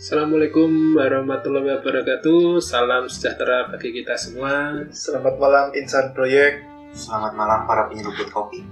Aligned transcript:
Assalamualaikum 0.00 0.96
warahmatullahi 0.96 1.76
wabarakatuh. 1.76 2.56
Salam 2.64 3.12
sejahtera 3.12 3.68
bagi 3.68 3.92
kita 3.92 4.16
semua. 4.16 4.80
Selamat 4.96 5.36
malam 5.36 5.76
Insan 5.76 6.16
Proyek. 6.16 6.64
Selamat 6.96 7.36
malam 7.36 7.68
para 7.68 7.84
penyeruput 7.84 8.32
kopi. 8.32 8.64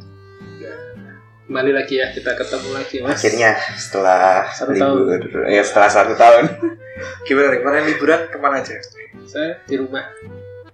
Kembali 1.45 1.77
lagi 1.77 2.00
ya, 2.00 2.16
kita 2.16 2.32
ketemu 2.32 2.68
lagi 2.72 2.96
mas. 3.04 3.20
Akhirnya 3.20 3.61
setelah 3.77 4.48
Satu 4.56 4.72
libur, 4.72 5.20
ya 5.52 5.61
setelah 5.61 5.93
satu 5.93 6.16
tahun. 6.16 6.48
Gimana 7.29 7.52
nih? 7.52 7.60
Kemarin 7.60 7.84
liburan 7.92 8.20
ke 8.32 8.36
mana 8.40 8.64
aja? 8.64 8.80
Saya 9.29 9.60
di 9.68 9.76
rumah 9.76 10.08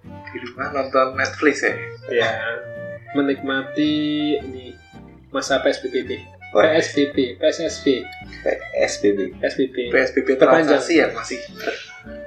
Di 0.07 0.37
rumah 0.39 0.71
nonton 0.71 1.19
Netflix 1.19 1.67
ya? 1.67 1.75
ya 2.15 2.31
menikmati 3.11 3.91
ini 4.39 4.71
masa 5.35 5.59
PSBB. 5.59 6.34
PSBB, 6.55 7.35
PSSB, 7.35 7.85
SPB, 8.79 9.19
PSBB. 9.43 9.75
PSBB 9.91 10.27
Terpanjang. 10.39 10.79
transaksi 10.79 10.93
ya 11.03 11.11
masih 11.11 11.39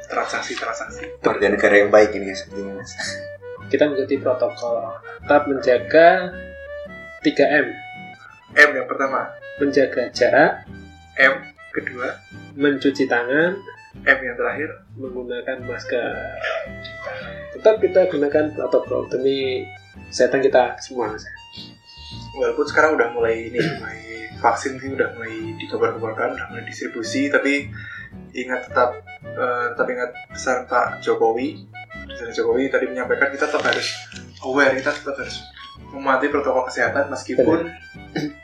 transaksi 0.05 0.53
transaksi. 0.53 1.05
warga 1.25 1.49
negara 1.49 1.75
yang 1.81 1.89
baik 1.89 2.13
ini 2.13 2.37
sepertinya 2.37 2.77
mas. 2.77 2.93
Kita 3.73 3.89
mengikuti 3.89 4.17
protokol, 4.21 4.97
tetap 5.25 5.45
menjaga 5.49 6.33
3M, 7.25 7.67
M 8.57 8.71
yang 8.77 8.89
pertama, 8.89 9.33
menjaga 9.61 10.09
jarak, 10.13 10.65
M 11.21 11.35
kedua, 11.73 12.17
mencuci 12.57 13.05
tangan, 13.05 13.57
M 14.05 14.19
yang 14.25 14.37
terakhir. 14.37 14.71
menggunakan 14.99 15.63
masker. 15.63 16.11
Tetap 17.55 17.79
kita 17.79 18.11
gunakan 18.11 18.51
protokol 18.51 19.07
demi 19.15 19.63
kesehatan 20.11 20.43
kita 20.43 20.75
semua. 20.83 21.15
Mas. 21.15 21.23
Walaupun 22.37 22.67
sekarang 22.69 22.97
udah 22.99 23.09
mulai 23.17 23.49
ini, 23.49 23.59
mulai 23.59 24.01
vaksin 24.39 24.79
sih 24.79 24.95
udah 24.95 25.17
mulai 25.19 25.57
dikabar-kabarkan, 25.59 26.39
udah 26.39 26.47
mulai 26.53 26.65
distribusi, 26.67 27.27
tapi 27.29 27.69
ingat 28.37 28.71
tetap 28.71 29.03
eh, 29.25 29.67
tetap 29.75 29.87
ingat 29.89 30.11
pesan 30.31 30.59
Pak 30.69 31.03
Jokowi. 31.03 31.67
Presiden 32.09 32.33
Jokowi 32.35 32.71
tadi 32.71 32.87
menyampaikan 32.89 33.33
kita 33.33 33.51
tetap 33.51 33.65
harus 33.65 33.89
aware, 34.45 34.77
kita 34.79 34.91
tetap 34.95 35.17
harus 35.19 35.39
mematuhi 35.89 36.31
protokol 36.31 36.67
kesehatan 36.69 37.07
meskipun 37.09 37.71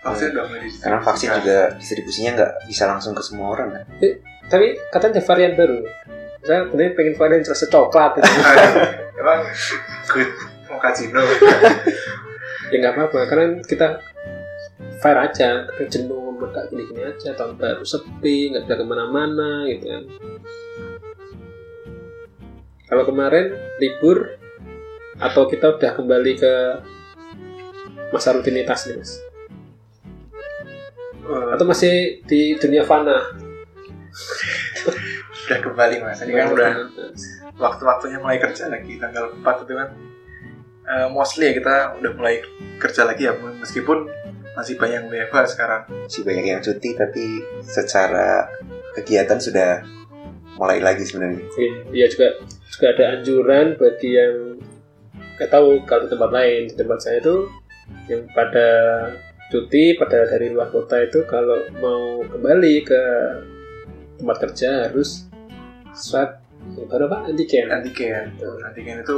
vaksin 0.01 0.33
udah 0.33 0.45
mulai 0.48 0.61
didistribusikan. 0.65 0.87
Karena 0.87 1.01
vaksin 1.03 1.29
juga 1.43 1.59
distribusinya 1.77 2.31
nggak 2.41 2.53
bisa 2.71 2.85
langsung 2.89 3.13
ke 3.13 3.23
semua 3.23 3.47
orang 3.53 3.69
kan. 3.75 3.85
Tapi 4.48 4.67
katanya 4.93 5.21
ada 5.21 5.23
varian 5.25 5.53
baru. 5.57 5.79
Saya 6.45 6.69
sebenarnya 6.69 6.93
pengen 6.93 7.15
varian 7.17 7.43
rasa 7.43 7.67
coklat. 7.73 8.11
Gitu. 8.21 8.29
Emang 9.21 9.41
good 10.13 10.31
mau 10.69 10.79
kasino. 10.81 11.21
ya 12.73 12.77
nggak 12.81 12.95
apa-apa, 12.97 13.19
karena 13.29 13.45
kita 13.65 14.01
fire 15.01 15.20
aja, 15.20 15.69
kita 15.77 15.84
jenuh 15.91 16.33
mereka 16.37 16.65
gini-gini 16.73 17.03
aja, 17.05 17.37
tahun 17.37 17.57
baru 17.61 17.84
sepi, 17.84 18.53
nggak 18.53 18.65
bisa 18.65 18.75
ke 18.81 18.84
mana-mana 18.84 19.69
gitu 19.69 19.84
kan. 19.89 20.05
Kalau 22.85 23.05
kemarin 23.09 23.53
libur 23.81 24.39
atau 25.19 25.48
kita 25.48 25.79
udah 25.79 25.92
kembali 25.95 26.33
ke 26.37 26.55
masa 28.12 28.35
rutinitas 28.37 28.87
nih 28.87 28.97
mas? 29.01 29.12
Eh, 31.25 31.47
Atau 31.57 31.65
masih 31.65 32.20
di 32.29 32.55
dunia 32.61 32.85
fana? 32.85 33.19
udah 35.45 35.59
kembali 35.61 35.97
mas. 36.01 36.23
Ini 36.23 36.33
kan 36.33 36.48
udah 36.55 36.70
waktu-waktunya 37.59 38.19
mulai 38.20 38.41
kerja 38.41 38.69
lagi 38.70 38.97
tanggal 38.97 39.33
4 39.42 39.65
itu 39.65 39.73
kan. 39.75 39.89
Eh, 40.85 41.09
mostly 41.09 41.49
ya 41.49 41.53
kita 41.57 41.97
udah 41.97 42.13
mulai 42.13 42.45
kerja 42.77 43.09
lagi 43.09 43.25
ya 43.25 43.33
meskipun 43.37 44.05
masih 44.53 44.77
banyak 44.77 45.09
WFH 45.09 45.57
sekarang. 45.57 45.83
Masih 46.05 46.23
banyak 46.23 46.45
yang 46.45 46.61
cuti 46.61 46.93
tapi 46.93 47.41
secara 47.65 48.53
kegiatan 48.93 49.41
sudah 49.41 49.81
mulai 50.61 50.85
lagi 50.85 51.03
sebenarnya. 51.09 51.41
Iya, 51.57 51.73
Iya 51.91 52.07
juga 52.13 52.29
juga 52.69 52.86
ada 52.92 53.05
anjuran 53.19 53.67
bagi 53.81 54.11
yang 54.13 54.35
nggak 55.35 55.51
tahu 55.51 55.83
kalau 55.89 56.07
di 56.07 56.11
tempat 56.14 56.31
lain 56.31 56.61
di 56.70 56.75
tempat 56.79 56.98
saya 57.03 57.19
itu 57.19 57.51
yang 58.07 58.23
pada 58.31 58.69
cuti 59.51 59.98
pada 59.98 60.29
dari 60.31 60.55
luar 60.55 60.70
kota 60.70 61.01
itu 61.03 61.27
kalau 61.27 61.58
mau 61.83 62.23
kembali 62.29 62.75
ke 62.87 63.03
tempat 64.20 64.37
kerja 64.47 64.89
harus 64.89 65.27
swab 65.97 66.39
apa 66.79 67.17
antigen 67.29 67.73
Antigen. 67.73 68.37
Antigen 68.63 69.01
itu 69.01 69.17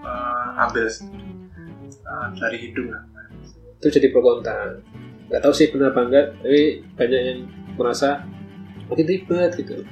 eh, 0.00 0.48
ambil 0.64 0.86
eh, 0.86 2.28
dari 2.38 2.58
hidung 2.58 2.88
lah. 2.90 3.04
itu 3.80 3.88
jadi 3.88 4.12
pro 4.12 4.20
kontra 4.20 4.76
nggak 5.32 5.40
tahu 5.40 5.52
sih 5.56 5.72
benar 5.72 5.94
apa 5.94 6.00
enggak 6.04 6.26
tapi 6.42 6.84
banyak 6.98 7.22
yang 7.22 7.40
merasa 7.80 8.20
makin 8.92 9.06
ribet 9.08 9.50
gitu 9.56 9.86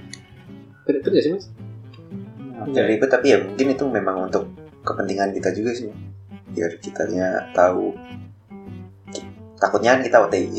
benar 0.84 1.00
nggak 1.04 1.24
sih 1.24 1.32
mas 1.32 1.46
Agak 2.58 2.90
ribet 2.90 3.06
tapi 3.06 3.26
ya 3.30 3.38
mungkin 3.38 3.70
itu 3.70 3.84
memang 3.86 4.26
untuk 4.26 4.50
kepentingan 4.82 5.30
kita 5.30 5.54
juga 5.54 5.70
sih. 5.78 5.94
Biar 6.50 6.74
kitanya 6.82 7.54
tahu 7.54 7.94
takutnya 9.58 9.94
kan 9.98 10.02
kita 10.02 10.18
OTG 10.26 10.56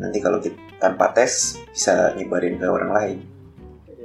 nanti 0.00 0.18
kalau 0.20 0.40
kita 0.40 0.56
tanpa 0.76 1.12
tes 1.16 1.56
bisa 1.72 2.12
nyebarin 2.16 2.60
ke 2.60 2.68
orang 2.68 2.92
lain 2.92 3.18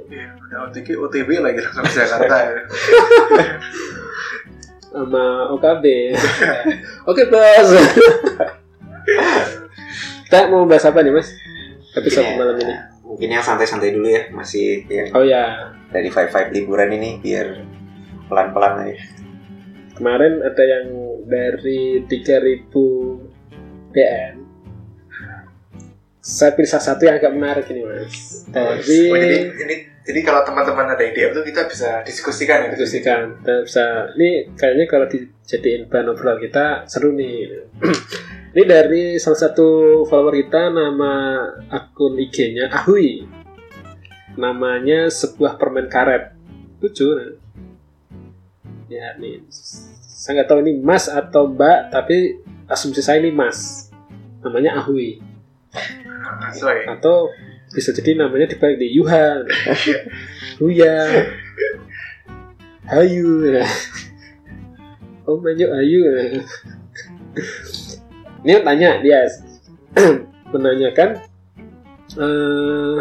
Ya, 0.08 0.32
udah 0.40 0.72
OTG, 0.72 0.96
OTB 0.96 1.36
lagi 1.36 1.60
langsung 1.60 1.84
ke 1.84 1.92
Jakarta 2.00 2.36
ya. 2.40 2.56
sama 5.04 5.54
OKB. 5.54 5.84
Oke 7.10 7.22
bos. 7.30 7.68
Kita 10.28 10.50
mau 10.52 10.68
bahas 10.68 10.84
apa 10.84 11.00
nih 11.00 11.12
mas? 11.14 11.32
Episode 11.96 12.24
Mungkin 12.24 12.36
ya, 12.36 12.40
malam 12.40 12.56
ini. 12.60 12.74
mungkin 13.08 13.28
yang 13.32 13.40
santai-santai 13.40 13.96
dulu 13.96 14.04
ya 14.12 14.28
masih 14.28 14.84
yang 14.92 15.08
Oh 15.16 15.24
ya, 15.24 15.72
dari 15.88 16.12
five 16.12 16.28
five 16.28 16.52
liburan 16.52 16.92
ini 16.92 17.16
biar 17.24 17.64
pelan-pelan 18.28 18.84
aja 18.84 19.00
kemarin 19.96 20.38
ada 20.46 20.62
yang 20.62 20.86
dari 21.26 22.06
3000 22.06 22.70
DN. 23.90 24.34
Saya 26.22 26.52
pilih 26.54 26.70
salah 26.70 26.86
satu 26.92 27.02
yang 27.08 27.16
agak 27.18 27.32
menarik 27.34 27.66
ini 27.72 27.82
mas. 27.82 28.44
Dari 28.46 29.00
Oh, 29.10 29.16
jadi 29.18 29.38
ini 29.58 29.76
jadi 30.08 30.24
kalau 30.24 30.40
teman-teman 30.40 30.96
ada 30.96 31.04
ide 31.04 31.28
itu 31.28 31.40
kita 31.52 31.68
bisa 31.68 32.00
diskusikan 32.00 32.64
ya. 32.64 32.72
diskusikan. 32.72 33.44
Kita 33.44 33.54
bisa. 33.60 33.84
Ini 34.16 34.56
kayaknya 34.56 34.84
kalau 34.88 35.04
dijadiin 35.04 35.84
bahan 35.92 36.08
obrolan 36.16 36.40
kita 36.40 36.88
seru 36.88 37.12
nih. 37.12 37.68
ini 38.56 38.64
dari 38.64 39.20
salah 39.20 39.36
satu 39.36 39.68
follower 40.08 40.32
kita 40.32 40.72
nama 40.72 41.44
akun 41.68 42.16
IG-nya 42.16 42.72
Ahui. 42.72 43.28
Namanya 44.40 45.12
sebuah 45.12 45.60
permen 45.60 45.92
karet. 45.92 46.32
Lucu. 46.80 47.12
nah. 47.12 47.28
Ya 48.88 49.12
nih. 49.20 49.44
Saya 49.52 50.40
nggak 50.40 50.48
tahu 50.48 50.64
ini 50.64 50.80
Mas 50.80 51.12
atau 51.12 51.52
Mbak, 51.52 51.92
tapi 51.92 52.40
asumsi 52.64 53.04
saya 53.04 53.20
ini 53.20 53.28
Mas. 53.28 53.92
Namanya 54.40 54.80
Ahui. 54.80 55.20
Atau 56.88 57.28
bisa 57.72 57.92
jadi 57.92 58.16
namanya 58.16 58.48
dibalik 58.48 58.80
di 58.80 58.88
Yuhan. 58.96 59.44
Huya. 60.60 60.96
Hayu. 62.88 63.60
Oh 65.28 65.36
manjo 65.36 65.66
Ayu. 65.76 66.02
Ini 68.44 68.50
yang 68.58 68.64
tanya 68.64 68.90
dia 69.04 69.28
menanyakan 70.52 71.20
eh, 72.16 72.98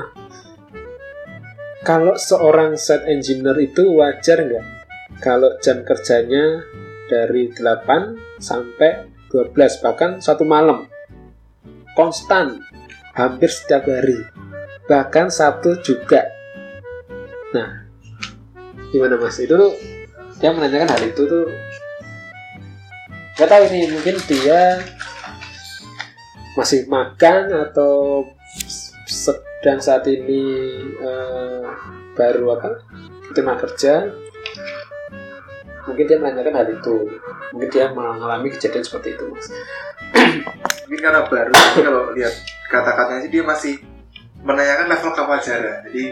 kalau 1.87 2.19
seorang 2.19 2.75
set 2.75 3.07
engineer 3.07 3.55
itu 3.63 3.87
wajar 3.95 4.43
nggak 4.43 4.65
kalau 5.23 5.55
jam 5.63 5.87
kerjanya 5.87 6.67
dari 7.07 7.47
8 7.55 8.43
sampai 8.43 9.07
12 9.31 9.55
bahkan 9.83 10.19
satu 10.19 10.43
malam 10.43 10.91
konstan 11.95 12.59
hampir 13.15 13.47
setiap 13.47 13.87
hari 13.87 14.19
bahkan 14.87 15.27
Sabtu 15.27 15.77
juga. 15.83 16.23
Nah 17.51 17.85
gimana 18.89 19.19
mas? 19.19 19.37
Itu 19.37 19.59
tuh 19.59 19.75
dia 20.39 20.55
menanyakan 20.55 20.89
hal 20.95 21.03
itu 21.03 21.23
tuh. 21.27 21.45
Nggak 23.37 23.49
tahu 23.51 23.63
ini 23.69 23.93
mungkin 23.93 24.15
dia 24.25 24.81
masih 26.57 26.89
makan 26.89 27.53
atau 27.69 28.25
sedang 29.05 29.77
saat 29.77 30.07
ini 30.09 30.41
eh, 30.97 31.63
baru 32.15 32.57
apa? 32.57 32.81
Terima 33.35 33.59
kerja. 33.59 34.09
Mungkin 35.85 36.03
dia 36.07 36.17
menanyakan 36.17 36.55
hal 36.55 36.67
itu. 36.73 36.95
Mungkin 37.53 37.69
dia 37.69 37.91
mengalami 37.91 38.49
kejadian 38.55 38.83
seperti 38.87 39.19
itu 39.19 39.23
mas. 39.29 39.47
Mungkin 40.87 40.99
karena 41.03 41.21
baru 41.27 41.51
kalau 41.83 42.15
lihat 42.15 42.31
kata-katanya 42.71 43.21
sih 43.27 43.31
dia 43.31 43.43
masih 43.43 43.75
menanyakan 44.47 44.87
level 44.87 45.11
kewajaran. 45.11 45.75
Jadi 45.85 46.03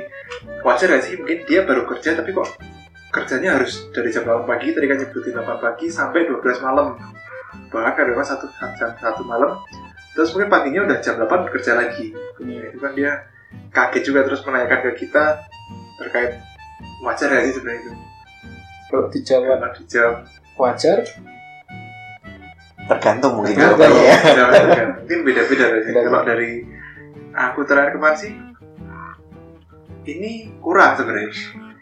wajar 0.62 0.88
gak 0.92 1.04
sih 1.08 1.16
mungkin 1.16 1.40
dia 1.48 1.64
baru 1.64 1.88
kerja 1.88 2.20
tapi 2.20 2.36
kok 2.36 2.52
kerjanya 3.10 3.56
harus 3.56 3.88
dari 3.96 4.12
jam 4.12 4.28
8 4.28 4.44
pagi 4.44 4.76
tadi 4.76 4.86
kan 4.86 5.00
nyebutin 5.00 5.40
8 5.40 5.64
pagi 5.64 5.88
sampai 5.88 6.28
12 6.28 6.60
malam 6.60 7.00
bahkan 7.72 7.96
kadang 7.96 8.20
satu 8.20 8.52
jam 8.76 8.92
satu 9.00 9.24
malam 9.24 9.56
terus 10.12 10.36
mungkin 10.36 10.52
paginya 10.52 10.84
udah 10.84 11.00
jam 11.00 11.16
8 11.16 11.48
kerja 11.48 11.80
lagi 11.80 12.12
ya, 12.44 12.68
itu 12.68 12.78
kan 12.78 12.92
dia 12.92 13.24
kaget 13.72 14.04
juga 14.04 14.28
terus 14.28 14.44
menanyakan 14.44 14.92
ke 14.92 15.08
kita 15.08 15.48
terkait 15.96 16.36
wajar 17.00 17.32
ya 17.32 17.40
sih 17.48 17.56
sebenarnya 17.56 17.88
itu 17.88 17.92
Kalau 18.86 19.08
dijawab 19.10 19.44
karena 19.50 19.68
dijawab 19.74 20.16
wajar, 20.56 20.98
tergantung 22.86 23.34
mungkin 23.42 23.56
Tergantung. 23.56 23.96
ya 23.98 24.18
kan. 24.22 24.88
mungkin 25.02 25.20
beda-beda 25.26 25.66
dari 25.72 25.82
Beda-beda. 25.90 26.06
kalau 26.06 26.22
dari 26.22 26.52
aku 27.36 27.68
terakhir 27.68 28.00
kemarin 28.00 28.18
sih 28.18 28.32
ini 30.06 30.54
kurang 30.64 30.96
sebenarnya. 30.96 31.34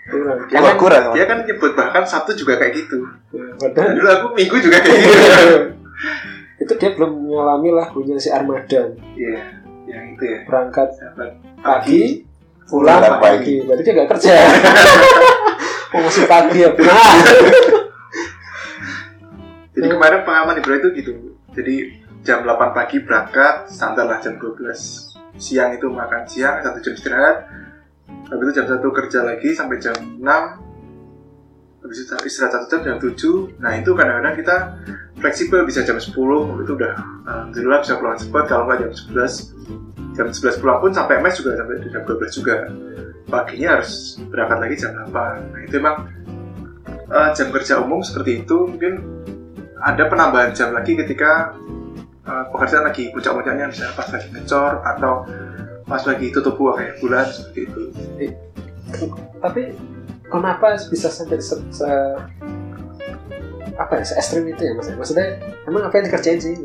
Kurang. 0.03 0.37
Dia 0.51 0.59
Wah, 0.59 0.73
kan, 0.73 0.77
kurang 0.79 1.03
dia 1.15 1.25
kan 1.29 1.37
nyebut 1.45 1.71
bahkan 1.77 2.03
Sabtu 2.03 2.33
juga 2.35 2.57
kayak 2.59 2.73
gitu. 2.75 3.05
Padahal 3.61 3.93
dulu 3.95 4.09
aku 4.09 4.27
minggu 4.35 4.55
juga 4.59 4.77
kayak 4.81 4.99
gitu. 4.99 5.23
Itu 6.63 6.73
dia 6.79 6.89
belum 6.95 7.27
mengalami 7.27 7.69
lah 7.75 7.87
punya 7.91 8.15
si 8.15 8.31
Armadan 8.31 8.95
iya 9.19 9.59
yang 9.83 10.15
itu 10.15 10.23
ya. 10.23 10.39
Berangkat 10.47 10.95
sahabat. 10.95 11.35
pagi 11.59 12.23
pulang 12.67 13.03
Pulang 13.03 13.19
pagi. 13.19 13.55
berarti 13.67 13.81
dia 13.83 13.93
nggak 13.93 14.09
kerja. 14.17 14.33
Oh, 15.93 16.01
masih 16.01 16.25
pagi 16.25 16.57
ya 16.57 16.73
nah 16.73 17.21
Jadi 19.77 19.87
kemarin 19.93 20.25
pengalaman 20.25 20.57
Ibra 20.57 20.81
itu 20.81 20.89
gitu. 20.97 21.37
Jadi 21.53 22.01
jam 22.25 22.41
8 22.41 22.73
pagi 22.73 22.97
berangkat, 23.05 23.69
standar 23.69 24.09
lah 24.09 24.17
jam 24.17 24.41
12 24.41 25.12
siang 25.37 25.73
itu 25.75 25.87
makan 25.89 26.25
siang, 26.29 26.61
satu 26.61 26.79
jam 26.81 26.93
istirahat. 26.93 27.37
Habis 28.29 28.43
itu 28.49 28.53
jam 28.57 28.65
1 28.65 28.81
kerja 28.81 29.19
lagi 29.25 29.49
sampai 29.53 29.77
jam 29.77 29.95
6. 29.95 30.23
Habis 31.83 31.97
itu 32.05 32.13
istirahat 32.25 32.51
satu 32.57 32.65
jam 32.69 32.81
jam 32.85 32.97
7. 32.97 33.61
Nah 33.61 33.71
itu 33.77 33.91
kadang-kadang 33.93 34.35
kita 34.39 34.55
fleksibel 35.23 35.63
bisa 35.63 35.87
jam 35.87 35.95
10 35.95 36.11
itu 36.11 36.71
udah 36.75 36.93
alhamdulillah 37.23 37.79
bisa 37.79 37.95
pulang 37.95 38.19
cepat 38.19 38.43
kalau 38.51 38.63
nggak 38.67 38.79
jam 38.83 38.91
11 39.15 40.19
jam 40.19 40.27
11 40.27 40.59
pulang 40.59 40.77
pun 40.83 40.91
sampai 40.91 41.23
mes 41.23 41.35
juga 41.39 41.55
sampai 41.55 41.79
jam 41.87 42.03
12 42.03 42.37
juga 42.37 42.55
paginya 43.31 43.79
harus 43.79 44.19
berangkat 44.27 44.57
lagi 44.59 44.75
jam 44.83 44.91
8 44.99 45.55
nah 45.55 45.61
itu 45.63 45.75
emang 45.79 45.95
eh, 46.91 47.29
jam 47.31 47.47
kerja 47.55 47.73
umum 47.79 48.03
seperti 48.03 48.43
itu 48.43 48.57
mungkin 48.67 48.93
ada 49.79 50.03
penambahan 50.11 50.51
jam 50.51 50.75
lagi 50.75 50.95
ketika 50.99 51.55
uh, 52.27 52.43
pekerjaan 52.51 52.85
lagi 52.87 53.11
puncak-puncaknya 53.11 53.65
misalnya 53.69 53.93
pas 53.95 54.07
lagi 54.11 54.27
ngecor 54.31 54.71
atau 54.83 55.13
pas 55.83 56.03
lagi 56.07 56.27
tutup 56.31 56.55
buah 56.55 56.79
kayak 56.79 56.95
bulan 57.03 57.25
seperti 57.27 57.59
itu. 57.67 57.81
tapi 59.41 59.73
kenapa 60.29 60.77
bisa 60.87 61.09
sampai 61.09 61.41
se, 61.41 61.57
apa 63.73 63.93
ya 63.99 64.03
se 64.05 64.13
ekstrim 64.15 64.47
itu 64.47 64.61
ya 64.63 64.73
mas? 64.77 64.87
Maksudnya 64.93 65.41
emang 65.67 65.83
apa 65.89 65.99
yang 65.99 66.05
dikerjain 66.07 66.39
sih? 66.39 66.55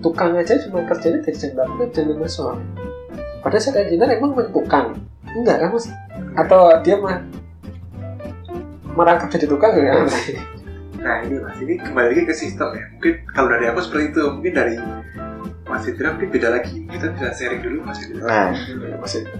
Tukang 0.00 0.32
aja 0.32 0.56
cuma 0.64 0.80
kerjanya 0.88 1.20
dari 1.20 1.36
jam 1.36 1.52
berapa 1.56 1.92
jam 1.92 2.04
lima 2.08 2.28
sore. 2.28 2.60
Padahal 3.44 3.60
saya 3.60 3.84
engineer 3.84 4.16
emang 4.16 4.32
bukan 4.32 4.48
tukang? 4.52 4.86
Enggak 5.36 5.56
kan 5.60 5.68
mas. 5.72 5.86
Atau 6.36 6.60
dia 6.84 6.96
mah 7.00 7.20
merangkap 8.96 9.28
jadi 9.32 9.46
tukang 9.48 9.72
ya 9.76 10.04
Nah 11.00 11.16
ini 11.24 11.36
mas, 11.40 11.56
ini 11.60 11.74
kembali 11.80 12.06
lagi 12.12 12.22
ke 12.28 12.34
sistem 12.36 12.68
ya. 12.76 12.84
Mungkin 12.96 13.12
kalau 13.32 13.48
dari 13.48 13.64
aku 13.72 13.80
seperti 13.80 14.04
itu, 14.12 14.22
mungkin 14.28 14.52
dari 14.52 14.76
Mas 15.70 15.86
Indra 15.86 16.10
mungkin 16.12 16.28
beda 16.34 16.48
lagi. 16.50 16.82
Kita 16.82 17.06
bisa 17.14 17.28
sharing 17.30 17.60
dulu 17.62 17.78
Mas 17.86 17.98
Indra. 18.02 18.26
nah 18.26 18.46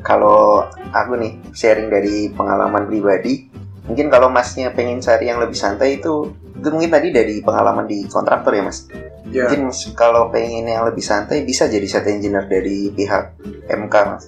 kalau 0.00 0.64
aku 0.94 1.12
nih 1.18 1.32
sharing 1.52 1.90
dari 1.90 2.30
pengalaman 2.32 2.86
pribadi 2.86 3.50
mungkin 3.90 4.06
kalau 4.06 4.30
masnya 4.30 4.70
pengen 4.70 5.02
cari 5.02 5.26
yang 5.26 5.42
lebih 5.42 5.58
santai 5.58 5.98
itu 5.98 6.30
itu 6.30 6.68
mungkin 6.70 6.92
tadi 6.92 7.10
dari 7.10 7.42
pengalaman 7.42 7.90
di 7.90 8.06
kontraktor 8.06 8.54
ya 8.54 8.62
mas 8.62 8.86
Ya, 9.30 9.46
mungkin 9.46 9.70
mas, 9.70 9.86
kalau 9.94 10.26
pengen 10.30 10.66
yang 10.66 10.82
lebih 10.82 11.02
santai 11.02 11.46
bisa 11.46 11.70
jadi 11.70 11.86
set 11.86 12.06
engineer 12.06 12.50
dari 12.50 12.90
pihak 12.90 13.34
MK 13.66 13.94
mas 14.06 14.24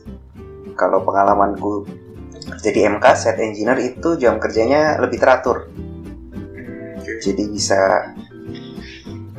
kalau 0.75 1.03
pengalamanku 1.07 1.87
jadi 2.63 2.91
MK 2.99 3.07
set 3.15 3.39
engineer 3.39 3.79
itu 3.83 4.19
jam 4.19 4.39
kerjanya 4.43 4.99
lebih 4.99 5.19
teratur. 5.23 5.71
Jadi 7.23 7.45
bisa 7.47 8.11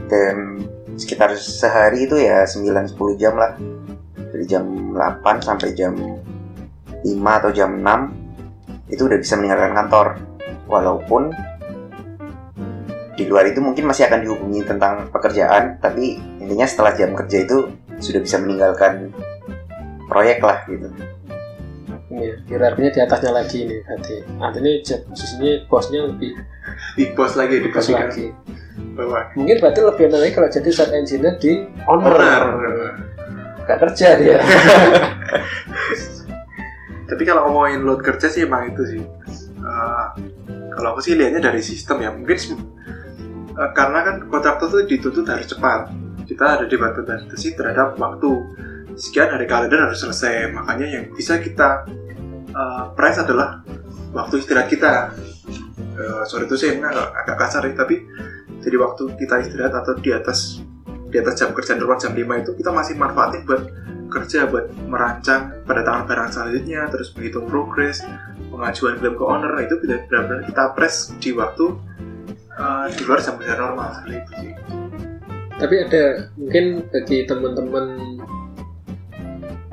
dan 0.07 0.63
sekitar 0.95 1.35
sehari 1.35 2.07
itu 2.07 2.15
ya 2.15 2.47
9-10 2.47 3.19
jam 3.19 3.35
lah. 3.35 3.59
Dari 4.15 4.45
jam 4.47 4.65
8 4.95 5.44
sampai 5.44 5.75
jam 5.75 5.94
5 5.94 7.03
atau 7.12 7.51
jam 7.51 7.69
6 7.75 8.89
itu 8.89 9.01
udah 9.03 9.19
bisa 9.19 9.35
meninggalkan 9.35 9.75
kantor. 9.75 10.07
Walaupun 10.65 11.35
di 13.13 13.30
luar 13.30 13.45
itu 13.45 13.62
mungkin 13.62 13.86
masih 13.86 14.09
akan 14.09 14.25
dihubungi 14.25 14.65
tentang 14.65 15.06
pekerjaan 15.13 15.77
tapi 15.77 16.18
intinya 16.41 16.65
setelah 16.65 16.97
jam 16.97 17.13
kerja 17.13 17.45
itu 17.45 17.69
sudah 18.01 18.25
bisa 18.25 18.41
meninggalkan 18.41 19.13
proyek 20.09 20.41
lah 20.41 20.65
gitu. 20.65 20.89
Iya, 22.13 22.33
hierarkinya 22.45 22.91
di 22.94 23.00
atasnya 23.01 23.31
lagi 23.33 23.59
nih 23.65 23.79
berarti. 23.86 24.15
Artinya 24.38 24.71
posisinya 25.09 25.51
bosnya 25.65 26.00
lebih 26.09 26.31
Di 26.94 27.09
bos 27.18 27.33
lagi, 27.33 27.57
di 27.62 27.69
bos 27.71 27.88
lagi. 27.89 28.30
bawah. 28.94 29.33
Mungkin 29.33 29.57
berarti 29.57 29.80
lebih 29.81 30.03
enak 30.09 30.19
lagi 30.21 30.33
kalau 30.33 30.50
jadi 30.50 30.69
set 30.69 30.89
engineer 30.94 31.35
di 31.41 31.65
owner. 31.89 32.13
Benar. 32.13 32.41
Gak 33.65 33.80
kerja 33.80 34.07
dia. 34.19 34.38
Tapi 37.09 37.24
kalau 37.30 37.50
ngomongin 37.50 37.85
load 37.85 38.01
kerja 38.01 38.30
sih 38.30 38.45
emang 38.45 38.74
itu 38.74 38.83
sih. 38.85 39.01
Eh, 39.63 40.07
kalau 40.74 40.97
aku 40.97 41.01
sih 41.06 41.13
lihatnya 41.13 41.53
dari 41.53 41.62
sistem 41.62 42.01
ya. 42.01 42.09
Mungkin 42.13 42.38
eh, 43.53 43.69
karena 43.77 44.00
kan 44.01 44.15
kontraktor 44.29 44.69
tuh 44.69 44.86
dituntut 44.86 45.25
harus 45.29 45.50
cepat. 45.50 45.94
Kita 46.25 46.62
ada 46.62 46.65
dibatasi 46.65 47.53
terhadap 47.53 47.97
waktu. 47.97 48.31
Sekian 48.94 49.33
hari 49.33 49.50
kalender 49.50 49.89
harus 49.89 50.01
selesai. 50.01 50.53
Makanya 50.53 50.88
yang 50.89 51.03
bisa 51.13 51.38
kita 51.38 51.86
eh, 52.50 52.83
press 52.97 53.21
adalah 53.21 53.62
waktu 54.13 54.39
istirahat 54.39 54.69
kita. 54.69 55.12
Eh, 55.94 56.24
sorry 56.25 56.45
itu 56.50 56.56
sih 56.57 56.74
emang 56.74 56.94
agak, 56.94 57.38
kasar 57.38 57.65
ya, 57.69 57.74
tapi 57.77 58.01
jadi 58.62 58.77
waktu 58.81 59.13
kita 59.18 59.45
istirahat 59.45 59.74
atau 59.83 59.94
di 60.00 60.10
atas 60.10 60.62
di 61.13 61.21
atas 61.21 61.38
jam 61.38 61.54
kerja 61.54 61.77
normal 61.77 62.01
jam 62.01 62.13
5 62.18 62.42
itu 62.42 62.51
kita 62.57 62.69
masih 62.74 62.98
manfaatin 62.98 63.45
buat 63.45 63.62
kerja 64.10 64.50
buat 64.50 64.69
merancang 64.89 65.62
pada 65.65 65.86
tangan 65.86 66.10
barang 66.10 66.30
selanjutnya 66.33 66.89
terus 66.89 67.13
menghitung 67.13 67.45
progres 67.45 68.01
pengajuan 68.50 68.98
klaim 68.98 69.13
ke 69.13 69.24
owner 69.25 69.54
itu 69.62 69.75
tidak 69.86 70.10
benar-benar 70.10 70.42
kita 70.50 70.63
press 70.74 71.13
di 71.21 71.30
waktu 71.38 71.77
uh, 72.57 72.86
di 72.89 73.01
luar 73.06 73.21
jam 73.21 73.38
kerja 73.38 73.56
normal 73.57 73.88
seperti 73.94 74.18
itu 74.18 74.31
sih 74.42 74.54
Tapi 75.54 75.75
ada 75.86 76.04
mungkin 76.33 76.65
bagi 76.89 77.18
teman-teman 77.30 77.86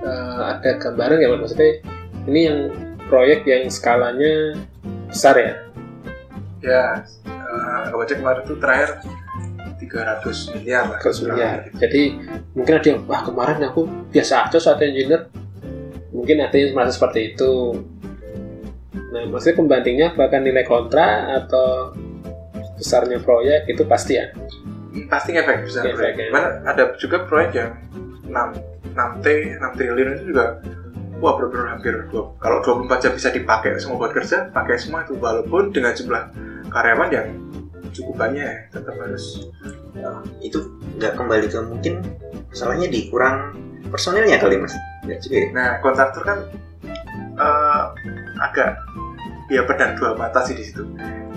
eh, 0.05 0.43
ada 0.45 0.71
gambaran 0.77 1.25
ya 1.25 1.29
maksudnya 1.35 1.81
ini 2.29 2.41
yang 2.47 2.59
proyek 3.11 3.43
yang 3.43 3.67
skalanya 3.67 4.55
besar 5.11 5.35
ya. 5.35 5.53
ya 6.63 6.85
uh, 7.27 7.91
aku 7.91 8.07
baca 8.07 8.15
kemarin 8.15 8.43
tuh 8.47 8.59
terakhir 8.63 9.03
300 9.83 10.55
miliar 10.55 10.85
lah 10.87 10.99
ke 11.03 11.11
miliar. 11.27 11.59
Jadi 11.75 12.03
mungkin 12.55 12.73
ada 12.79 12.87
yang 12.87 13.01
wah 13.11 13.27
kemarin 13.27 13.59
aku 13.67 13.91
biasa 14.15 14.47
aja 14.47 14.59
saat 14.63 14.79
engineer. 14.87 15.27
Mungkin 16.15 16.39
ada 16.39 16.55
yang 16.55 16.77
merasa 16.77 16.95
seperti 16.95 17.35
itu. 17.35 17.83
Nah, 19.11 19.27
maksudnya 19.27 19.57
pembandingnya 19.59 20.09
bahkan 20.15 20.47
nilai 20.47 20.63
kontra 20.63 21.35
atau 21.43 21.97
besarnya 22.79 23.19
proyek 23.19 23.67
itu 23.67 23.83
pasti 23.89 24.21
ya. 24.21 24.31
Hmm, 24.31 25.07
pasti 25.11 25.35
ngefek 25.35 25.67
proyek. 25.67 26.15
ya. 26.15 26.29
Cuman 26.31 26.45
ada 26.69 26.83
juga 27.01 27.17
proyek 27.27 27.51
yang 27.57 27.71
6 28.31 28.95
6 28.95 29.25
T 29.25 29.27
6 29.59 29.79
triliun 29.79 30.09
itu 30.15 30.25
juga 30.35 30.61
wah 31.21 31.37
benar-benar 31.37 31.77
hampir 31.77 31.95
dua- 32.09 32.33
kalau 32.41 32.59
24 32.65 32.99
jam 33.05 33.13
bisa 33.13 33.29
dipakai 33.31 33.77
semua 33.77 34.01
buat 34.01 34.13
kerja 34.17 34.49
pakai 34.51 34.77
semua 34.81 35.05
itu. 35.05 35.15
Walaupun 35.21 35.71
dengan 35.71 35.93
jumlah 35.93 36.23
karyawan 36.73 37.09
yang 37.13 37.29
cukup 37.93 38.15
banyak 38.17 38.43
ya, 38.43 38.55
tetap 38.73 38.95
harus 38.97 39.47
itu 40.41 40.59
nggak 40.97 41.13
kembali 41.15 41.47
ke 41.51 41.59
mungkin 41.67 41.95
masalahnya 42.49 42.89
di 42.89 43.13
kurang 43.13 43.55
personilnya 43.93 44.41
kali 44.41 44.57
mas. 44.57 44.75
Ya 45.05 45.21
juga 45.21 45.37
ya? 45.37 45.47
Nah 45.53 45.69
kontraktor 45.85 46.23
kan 46.25 46.39
eh, 47.37 47.85
agak 48.41 48.81
ya 49.53 49.63
pedang 49.69 49.99
dua 50.01 50.17
mata 50.17 50.41
sih 50.43 50.57
di 50.57 50.65
situ. 50.65 50.89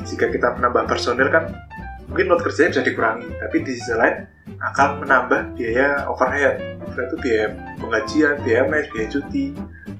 Jika 0.04 0.32
kita 0.32 0.56
menambah 0.60 0.88
personil 0.88 1.28
kan 1.28 1.52
mungkin 2.08 2.30
load 2.32 2.42
kerjanya 2.46 2.80
bisa 2.80 2.84
dikurangi. 2.86 3.28
Tapi 3.40 3.56
di 3.66 3.72
sisi 3.76 3.94
lain 3.96 4.28
akan 4.64 5.04
menambah 5.04 5.60
biaya 5.60 6.08
overhead 6.08 6.83
overhead 6.94 7.10
itu 7.10 7.18
biaya 7.18 7.46
penggajian 7.82 8.36
biaya 8.46 8.64
mes 8.70 8.86
biaya 8.94 9.08
cuti 9.10 9.46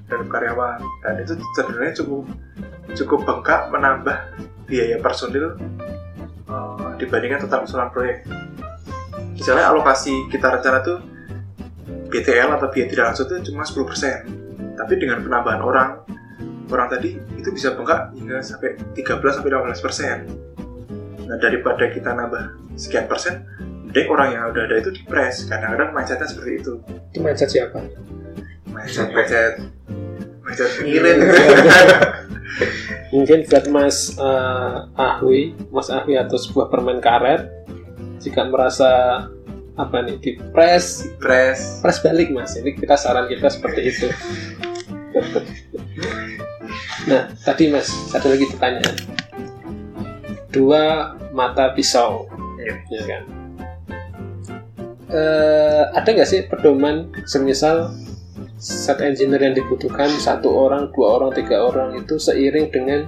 dan 0.06 0.20
karyawan. 0.30 0.78
Dan 1.02 1.14
itu 1.18 1.32
sebenarnya 1.58 1.92
cukup 1.98 2.24
cukup 2.94 3.20
bengkak 3.26 3.60
menambah 3.74 4.18
biaya 4.70 4.96
personil 5.02 5.58
eh, 6.46 6.90
dibandingkan 7.02 7.42
total 7.44 7.66
usulan 7.66 7.90
proyek. 7.90 8.22
Misalnya 9.34 9.74
alokasi 9.74 10.30
kita 10.30 10.54
rencana 10.54 10.78
tuh 10.86 11.02
BTL 12.14 12.54
atau 12.54 12.70
biaya 12.70 12.86
tidak 12.86 13.04
langsung 13.10 13.26
itu 13.26 13.50
cuma 13.50 13.66
10% 13.66 14.78
tapi 14.78 14.94
dengan 14.98 15.22
penambahan 15.22 15.62
orang 15.62 15.90
orang 16.70 16.86
tadi 16.90 17.18
itu 17.38 17.50
bisa 17.50 17.74
bengkak 17.74 18.14
hingga 18.14 18.38
sampai 18.42 18.78
13 18.94 19.18
sampai 19.18 19.50
15 19.50 19.84
persen. 19.84 20.16
Nah 21.26 21.36
daripada 21.40 21.90
kita 21.90 22.14
nambah 22.14 22.76
sekian 22.78 23.06
persen, 23.10 23.46
mending 23.94 24.10
orang 24.10 24.28
yang 24.34 24.50
udah 24.50 24.66
ada 24.66 24.74
itu 24.82 24.90
dipres. 24.90 25.46
Kadang-kadang 25.46 25.94
mindsetnya 25.94 26.26
seperti 26.26 26.50
itu. 26.58 26.72
Itu 27.14 27.18
mindset 27.22 27.46
siapa? 27.46 27.78
Mindset 28.74 29.14
mindset 29.14 29.54
Jangan 30.50 30.72
pikirin. 30.82 31.18
Mungkin 33.14 33.38
buat 33.46 33.64
Mas 33.70 34.18
eh, 34.18 34.76
Ahwi, 34.98 35.54
Mas 35.70 35.94
Ahwi 35.94 36.18
atau 36.18 36.34
sebuah 36.34 36.74
permen 36.74 36.98
karet, 36.98 37.46
jika 38.18 38.42
merasa 38.50 38.90
apa 39.78 39.96
nih 40.02 40.18
di 40.18 40.30
press 40.50 41.06
Press. 41.18 41.82
press 41.82 41.98
balik 41.98 42.30
mas 42.30 42.54
ini 42.54 42.78
kita 42.78 42.94
saran 42.94 43.26
kita 43.26 43.50
seperti 43.50 43.90
itu 43.90 44.06
nah 47.10 47.26
tadi 47.42 47.74
mas 47.74 47.90
satu 48.14 48.30
lagi 48.30 48.46
pertanyaan 48.54 48.94
dua 50.54 51.18
mata 51.34 51.74
pisau 51.74 52.30
Iya. 52.64 52.74
ya 52.86 53.02
kan 53.04 53.43
Eh, 55.14 55.82
ada 55.94 56.08
nggak 56.10 56.26
sih 56.26 56.42
pedoman 56.50 57.06
semisal 57.22 57.94
set 58.58 58.98
engineer 58.98 59.46
yang 59.46 59.54
dibutuhkan 59.54 60.10
satu 60.10 60.50
orang 60.50 60.90
dua 60.90 61.22
orang 61.22 61.30
tiga 61.30 61.62
orang 61.62 61.94
itu 61.94 62.18
seiring 62.18 62.66
dengan 62.74 63.06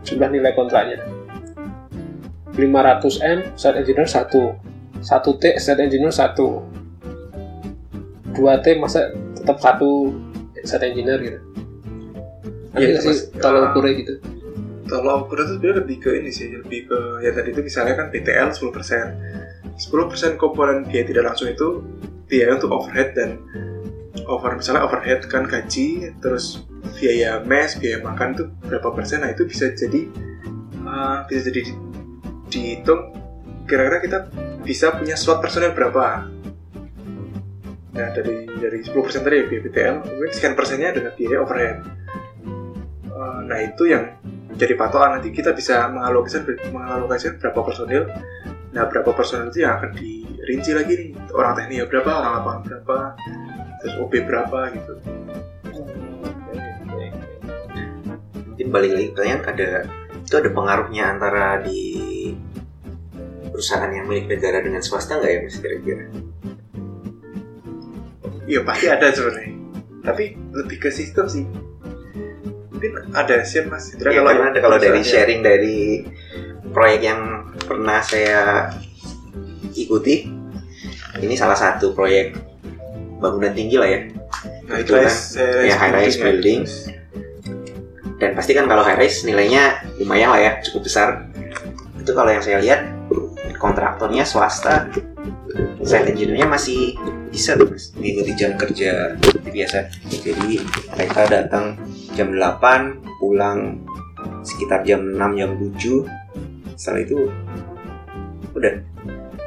jumlah 0.00 0.32
nilai 0.32 0.56
kontraknya? 0.56 0.96
500 2.56 3.20
m 3.20 3.38
set 3.52 3.76
engineer 3.76 4.08
satu. 4.08 4.56
satu 5.00 5.36
T 5.40 5.56
set 5.60 5.76
engineer 5.80 6.12
satu. 6.12 6.64
dua 8.32 8.56
T 8.64 8.80
masa 8.80 9.12
tetap 9.36 9.60
satu 9.60 10.16
set 10.64 10.80
engineer 10.84 11.20
gitu? 11.20 11.38
Ada 12.72 12.84
nggak 12.96 13.02
sih 13.04 13.16
Ah. 13.44 13.68
ukurnya 13.72 13.92
gitu 14.00 14.14
Kalau 14.90 15.22
ukuran 15.22 15.46
itu 15.46 15.52
sebenarnya 15.54 15.78
lebih 15.86 15.96
ke 16.02 16.10
ini 16.18 16.30
sih, 16.34 16.50
lebih 16.50 16.90
ke 16.90 16.98
ya 17.22 17.30
tadi 17.30 17.54
itu 17.54 17.62
misalnya 17.62 17.94
kan 17.94 18.10
BTL 18.10 18.50
10%. 18.50 19.78
10% 19.78 20.34
komponen 20.34 20.82
biaya 20.82 21.06
tidak 21.06 21.30
langsung 21.30 21.48
itu 21.48 21.80
biaya 22.26 22.58
untuk 22.58 22.74
overhead 22.74 23.14
dan 23.14 23.38
over 24.26 24.58
misalnya 24.58 24.82
overhead 24.82 25.22
kan 25.30 25.46
gaji, 25.46 26.10
terus 26.18 26.66
biaya 26.98 27.40
mes, 27.46 27.78
biaya 27.78 28.02
makan 28.02 28.34
itu 28.34 28.44
berapa 28.66 28.90
persen, 28.92 29.22
nah 29.22 29.30
itu 29.30 29.46
bisa 29.46 29.70
jadi 29.72 30.10
uh, 30.84 31.24
bisa 31.30 31.50
jadi 31.50 31.60
di- 31.70 31.80
dihitung 32.50 33.14
kira-kira 33.64 33.98
kita 34.02 34.18
bisa 34.66 34.94
punya 34.94 35.14
slot 35.14 35.38
personel 35.38 35.72
berapa. 35.72 36.26
Nah 37.90 38.08
dari 38.14 38.46
dari 38.46 38.78
10% 38.82 38.90
tadi 39.22 39.36
ya 39.38 39.44
biaya 39.46 39.62
BTL, 39.66 39.96
mungkin 40.06 40.30
sekian 40.34 40.54
persennya 40.58 40.88
adalah 40.94 41.12
biaya 41.14 41.36
overhead. 41.42 41.78
Uh, 43.10 43.40
nah 43.46 43.58
itu 43.62 43.90
yang 43.90 44.19
jadi 44.60 44.76
patokan. 44.76 45.16
Nanti 45.16 45.32
kita 45.32 45.56
bisa 45.56 45.88
mengalokasikan 45.88 46.44
mengalokasikan 46.68 47.40
berapa 47.40 47.60
personil. 47.64 48.02
Nah 48.76 48.84
berapa 48.86 49.10
personil 49.16 49.48
itu 49.48 49.64
yang 49.64 49.80
akan 49.80 49.90
dirinci 49.96 50.70
lagi 50.76 50.92
nih? 50.92 51.10
Orang 51.32 51.56
teknik 51.56 51.88
berapa 51.88 52.10
orang 52.12 52.32
lapangan 52.40 52.60
berapa 52.68 52.96
terus 53.80 53.94
OB 53.96 54.12
berapa 54.28 54.58
gitu. 54.76 54.92
Mungkin 58.52 58.66
balik 58.68 58.92
lagi 58.92 59.08
pertanyaan 59.16 59.42
ada 59.48 59.70
itu 60.20 60.34
ada 60.36 60.50
pengaruhnya 60.52 61.04
antara 61.16 61.64
di 61.64 61.80
perusahaan 63.48 63.88
yang 63.88 64.04
milik 64.04 64.28
negara 64.28 64.60
dengan 64.60 64.84
swasta 64.84 65.16
nggak 65.16 65.32
ya 65.32 65.38
mas 65.40 65.56
kira-kira? 65.56 66.04
Iya 68.44 68.60
pasti 68.68 68.86
ada 68.92 69.06
sebenarnya. 69.08 69.56
Tapi 70.04 70.24
lebih 70.52 70.76
ke 70.76 70.90
sistem 70.92 71.24
sih 71.26 71.44
mungkin 72.80 73.12
ada 73.12 73.44
sih 73.44 73.60
mas 73.68 73.92
Sebenarnya 73.92 74.16
Ya, 74.16 74.24
karena 74.24 74.46
ada 74.48 74.58
kalau 74.58 74.76
dari 74.80 75.00
sharing 75.04 75.40
dari 75.44 76.00
proyek 76.66 77.00
yang 77.04 77.20
pernah 77.60 78.00
saya 78.00 78.72
ikuti 79.74 80.24
ini 81.20 81.36
salah 81.36 81.52
satu 81.54 81.92
proyek 81.92 82.32
bangunan 83.20 83.52
tinggi 83.52 83.76
lah 83.76 83.84
ya 83.86 84.00
nah 84.64 84.80
itu 84.80 84.96
kan? 84.96 85.04
saya- 85.04 85.66
Ya, 85.66 85.76
high 85.76 85.92
rise 85.92 86.16
ya. 86.16 86.24
building. 86.24 86.60
dan 88.16 88.30
pasti 88.32 88.52
kan 88.52 88.64
kalau 88.64 88.80
high 88.80 88.96
rise 88.96 89.24
nilainya 89.24 89.76
lumayan 89.96 90.28
lah 90.28 90.40
ya 90.40 90.52
cukup 90.62 90.84
besar 90.86 91.28
itu 91.94 92.12
kalau 92.12 92.28
yang 92.28 92.40
saya 92.40 92.60
lihat 92.60 92.80
kontraktornya 93.56 94.24
swasta 94.24 94.88
site 95.82 96.08
engineer-nya 96.08 96.44
masih 96.46 96.96
bisa 97.28 97.56
tuh 97.56 97.68
mas 97.68 97.92
mengikuti 97.92 98.32
jam 98.34 98.56
kerja 98.56 99.16
seperti 99.16 99.50
biasa 99.52 99.78
jadi 100.06 100.64
mereka 100.90 101.20
datang 101.26 101.76
jam 102.14 102.34
8 102.34 103.20
pulang 103.20 103.80
sekitar 104.42 104.82
jam 104.84 105.04
6 105.04 105.38
jam 105.38 105.50
7 105.56 106.76
setelah 106.76 107.00
itu 107.04 107.18
udah. 108.56 108.74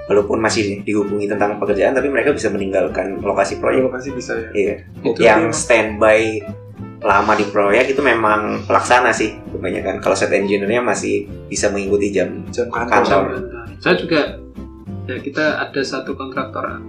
Walaupun 0.03 0.35
masih 0.43 0.83
dihubungi 0.83 1.31
tentang 1.31 1.55
pekerjaan 1.63 1.95
tapi 1.95 2.11
mereka 2.11 2.35
bisa 2.35 2.51
meninggalkan 2.51 3.23
lokasi 3.23 3.57
proyek. 3.57 3.87
Lokasi 3.87 4.09
bisa 4.11 4.35
ya. 4.35 4.49
Iya. 4.51 4.75
Itu 4.99 5.19
yang 5.23 5.49
memang- 5.49 5.55
standby 5.55 6.21
lama 7.03 7.33
di 7.35 7.45
proyek 7.47 7.95
itu 7.95 8.01
memang 8.03 8.63
pelaksana 8.67 9.11
sih 9.11 9.35
kebanyakan. 9.51 9.99
Kalau 10.03 10.15
set 10.15 10.31
engineer-nya 10.31 10.83
masih 10.83 11.27
bisa 11.47 11.71
mengikuti 11.71 12.11
jam 12.11 12.47
jam 12.51 12.71
Kantor. 12.71 13.43
saya 13.83 13.99
juga 13.99 14.39
ya 15.03 15.19
kita 15.19 15.59
ada 15.59 15.81
satu 15.83 16.15
kontraktor 16.15 16.79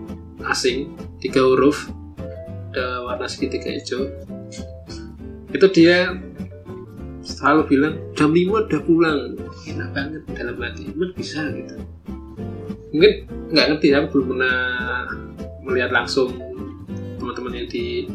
asing 0.47 0.95
tiga 1.19 1.43
huruf 1.43 1.91
ada 2.71 3.03
warna 3.03 3.27
segitiga 3.27 3.75
hijau 3.75 4.07
itu 5.55 5.67
dia 5.71 6.19
selalu 7.23 7.63
bilang 7.71 7.95
jam 8.19 8.35
5 8.35 8.67
udah 8.69 8.81
pulang. 8.83 9.19
Enak 9.65 9.89
banget 9.95 10.23
dalam 10.35 10.59
hati. 10.61 10.91
Emang 10.91 11.15
bisa 11.15 11.41
gitu. 11.55 11.75
Mungkin 12.93 13.13
nggak 13.55 13.67
ngerti 13.75 13.87
ya 13.95 14.05
belum 14.07 14.27
pernah 14.35 14.59
melihat 15.65 15.91
langsung 15.95 16.35
teman-teman 17.17 17.65
yang 17.65 17.69
di 17.71 18.11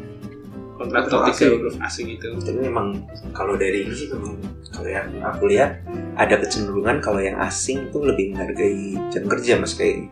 kontraktor 0.78 1.26
Kontraktor 1.26 1.36
tiga 1.36 1.48
huruf 1.58 1.76
asing 1.82 2.08
itu. 2.12 2.28
Tapi 2.38 2.60
memang 2.60 3.08
kalau 3.34 3.58
dari 3.58 3.88
ini 3.88 3.94
sih 3.96 4.12
memang 4.12 4.38
kalau 4.70 4.90
yang 4.92 5.10
aku 5.26 5.50
lihat 5.50 5.82
ada 6.20 6.36
kecenderungan 6.40 7.02
kalau 7.02 7.20
yang 7.20 7.40
asing 7.42 7.90
itu 7.90 7.98
lebih 8.04 8.36
menghargai 8.36 8.96
jam 9.10 9.24
kerja 9.26 9.58
mas 9.58 9.74
kayak 9.74 10.12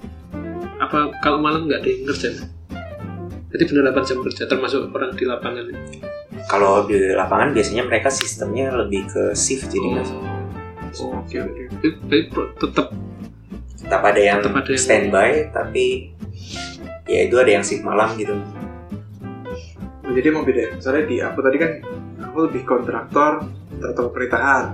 apa 0.81 1.11
kalau 1.21 1.39
malam 1.41 1.67
nggak 1.69 1.83
ada 1.83 1.89
yang 1.89 2.03
kerja 2.09 2.29
jadi 3.47 3.63
benar 3.63 3.95
8 3.95 4.09
jam 4.09 4.19
kerja 4.23 4.43
termasuk 4.45 4.91
orang 4.91 5.11
di 5.15 5.25
lapangan 5.25 5.65
kalau 6.47 6.87
di 6.87 7.11
lapangan 7.11 7.51
biasanya 7.51 7.83
mereka 7.83 8.07
sistemnya 8.07 8.71
lebih 8.73 9.05
ke 9.07 9.23
shift 9.31 9.67
jadi 9.67 9.87
mas 9.93 10.11
Oh, 10.97 11.13
oke 11.13 11.35
oke. 11.35 11.61
Tapi 11.77 12.17
tetap 12.57 12.87
tetap 13.77 14.01
ada 14.01 14.17
yang 14.17 14.39
Tetap 14.41 14.55
ada 14.55 14.65
yang- 14.65 14.81
standby 14.81 15.29
tapi 15.51 16.15
ya 17.05 17.27
itu 17.27 17.35
ada 17.37 17.51
yang 17.53 17.61
shift 17.61 17.83
malam 17.83 18.15
gitu. 18.17 18.33
Oh, 20.01 20.11
jadi 20.15 20.31
emang 20.31 20.47
beda 20.47 20.73
misalnya 20.73 21.03
di 21.05 21.19
aku 21.19 21.39
tadi 21.43 21.57
kan 21.59 21.71
aku 22.23 22.37
lebih 22.49 22.63
kontraktor 22.65 23.45
kontraktor 23.69 24.03
pemerintahan. 24.09 24.65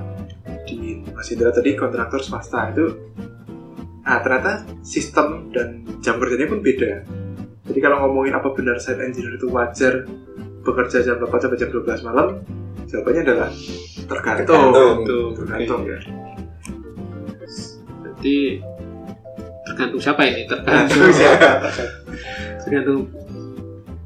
Di 0.63 1.03
Mas 1.11 1.27
Indra 1.27 1.51
tadi 1.51 1.75
kontraktor 1.75 2.21
swasta. 2.21 2.71
Itu 2.71 2.85
nah 4.03 4.21
ternyata 4.21 4.63
sistem 4.79 5.49
dan 5.49 5.81
jam 5.99 6.21
kerjanya 6.21 6.47
pun 6.47 6.61
beda. 6.61 7.03
Jadi 7.67 7.79
kalau 7.81 8.05
ngomongin 8.05 8.37
apa 8.37 8.53
benar 8.53 8.79
site 8.79 9.01
engineer 9.01 9.35
itu 9.35 9.49
wajar 9.49 10.07
bekerja 10.63 10.97
jam 11.01 11.15
8 11.17 11.27
sampai 11.37 11.57
jam 11.57 11.69
12 11.69 11.83
malam 12.03 12.27
jawabannya 12.85 13.21
adalah 13.21 13.49
tergantung 14.05 14.63
Tergantung. 14.71 15.27
tergantung 15.35 15.81
ya 15.83 15.99
Berarti 17.99 18.35
tergantung 19.63 19.99
siapa 19.99 20.21
ini? 20.23 20.41
Tergantung 20.45 21.11
siapa. 21.11 21.69
tergantung 22.59 22.99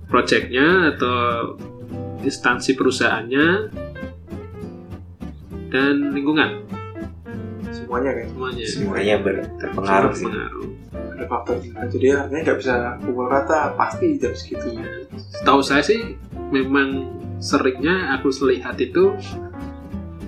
proyeknya 0.08 0.66
atau 0.92 1.16
instansi 2.20 2.74
perusahaannya 2.74 3.46
dan 5.68 5.94
lingkungan 6.10 6.64
semuanya 7.70 8.12
kan 8.14 8.26
semuanya. 8.26 8.64
semuanya 8.66 9.16
ber- 9.20 9.48
terpengaruh 9.58 10.12
sih 10.12 10.26
Berpengaruh. 10.26 10.66
ada 11.14 11.26
faktor 11.28 11.56
juga 11.60 11.80
jadi 11.88 12.08
artinya 12.18 12.42
nggak 12.42 12.58
bisa 12.58 12.74
pukul 13.00 13.26
rata 13.28 13.60
pasti 13.76 14.18
jam 14.18 14.34
segitu 14.34 14.68
Tahu 15.40 15.60
saya 15.60 15.82
sih 15.82 16.16
memang 16.50 17.18
seringnya 17.38 18.18
aku 18.18 18.34
lihat 18.50 18.80
itu 18.82 19.14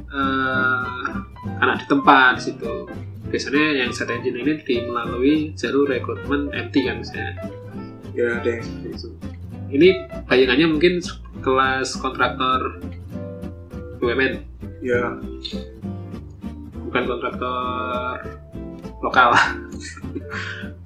eh, 0.09 1.09
anak 1.59 1.83
di 1.83 1.85
tempat 1.89 2.39
di 2.39 2.43
situ. 2.51 2.73
Biasanya 3.29 3.85
yang 3.85 3.93
set 3.93 4.09
engine 4.09 4.41
ini 4.41 4.57
di 4.65 4.75
melalui 4.89 5.53
jalur 5.53 5.85
rekrutmen 5.85 6.49
MT 6.49 6.75
kan 6.81 6.95
misalnya. 7.01 7.33
ya? 8.17 8.41
Ada 8.41 8.49
yang 8.57 8.63
seperti 8.65 8.87
itu. 8.89 9.09
Ini 9.69 9.89
bayangannya 10.25 10.67
mungkin 10.73 10.93
kelas 11.45 11.93
kontraktor 12.01 12.81
BUMN 14.01 14.33
ya. 14.81 15.13
Bukan 16.89 17.03
kontraktor 17.05 18.17
lokal. 19.05 19.29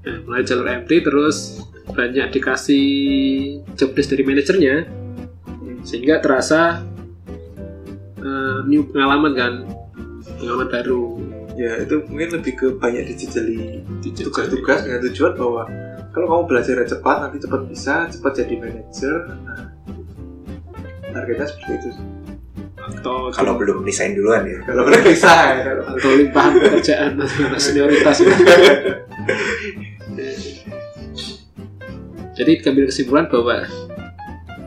Nah, 0.04 0.20
mulai 0.28 0.44
jalur 0.44 0.68
MT 0.68 1.00
terus 1.00 1.64
banyak 1.96 2.28
dikasih 2.36 2.88
job 3.80 3.96
desk 3.96 4.12
dari 4.12 4.28
manajernya 4.28 4.84
sehingga 5.84 6.24
terasa 6.24 6.84
eh, 8.20 8.58
new 8.68 8.88
pengalaman 8.90 9.34
kan 9.36 9.54
pengalaman 10.40 10.68
baru 10.72 11.04
ya 11.54 11.86
itu 11.86 12.02
mungkin 12.10 12.42
lebih 12.42 12.54
ke 12.58 12.68
banyak 12.82 13.14
dijejali 13.14 13.86
tugas-tugas 14.18 14.88
dengan 14.88 15.00
tujuan 15.12 15.34
bahwa 15.38 15.64
kalau 16.10 16.26
kamu 16.30 16.44
belajar 16.50 16.82
cepat 16.88 17.18
nanti 17.28 17.38
cepat 17.44 17.62
bisa 17.70 18.10
cepat 18.10 18.32
jadi 18.42 18.54
manajer 18.58 19.16
nah, 19.46 19.70
targetnya 21.14 21.46
seperti 21.46 21.72
itu 21.78 21.92
atau 22.84 23.32
Kalau 23.32 23.56
belum 23.56 23.80
resign 23.88 24.12
duluan 24.12 24.44
ya. 24.44 24.60
kalau 24.68 24.84
bisa 24.92 25.32
ya 25.56 25.72
atau 25.80 26.10
limpahan 26.20 26.52
pekerjaan 26.60 27.16
atau 27.24 27.60
senioritas 27.60 28.18
ya. 28.24 28.28
Jadi 32.34 32.66
ambil 32.66 32.90
kesimpulan 32.90 33.30
bahwa 33.30 33.62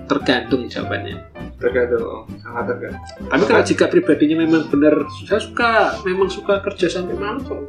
tergantung 0.07 0.67
jawabannya. 0.71 1.19
tergantung 1.57 2.05
oh, 2.05 2.23
sangat 2.41 2.65
tergantung 2.69 3.27
Tapi 3.33 3.45
kalau 3.49 3.65
jika 3.65 3.85
pribadinya 3.89 4.37
memang 4.45 4.69
benar, 4.69 4.95
saya 5.25 5.41
suka, 5.41 5.99
memang 6.05 6.29
suka 6.29 6.61
kerja 6.63 6.87
sampai 6.87 7.17
malam 7.17 7.41
kok. 7.43 7.65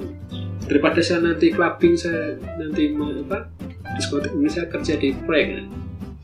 Daripada 0.67 0.99
saya 0.99 1.23
nanti 1.23 1.55
clubbing, 1.55 1.95
saya 1.95 2.35
nanti 2.59 2.91
mau 2.91 3.07
apa? 3.07 3.47
Diskotik 3.95 4.35
ini 4.35 4.51
saya 4.51 4.67
kerja 4.67 4.99
di 4.99 5.15
proyek 5.15 5.47
kan? 5.55 5.67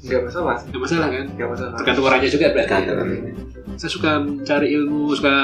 nggak 0.03 0.19
masalah 0.27 0.59
Nggak 0.67 0.81
masalah 0.83 1.07
kan? 1.07 1.25
nggak 1.31 1.49
masalah 1.55 1.73
Tergantung 1.79 2.05
orangnya 2.11 2.29
juga 2.29 2.45
berarti. 2.51 2.75
Tergantung. 2.83 3.35
Saya 3.79 3.89
suka 3.89 4.11
mencari 4.19 4.67
ilmu, 4.75 5.15
suka 5.15 5.37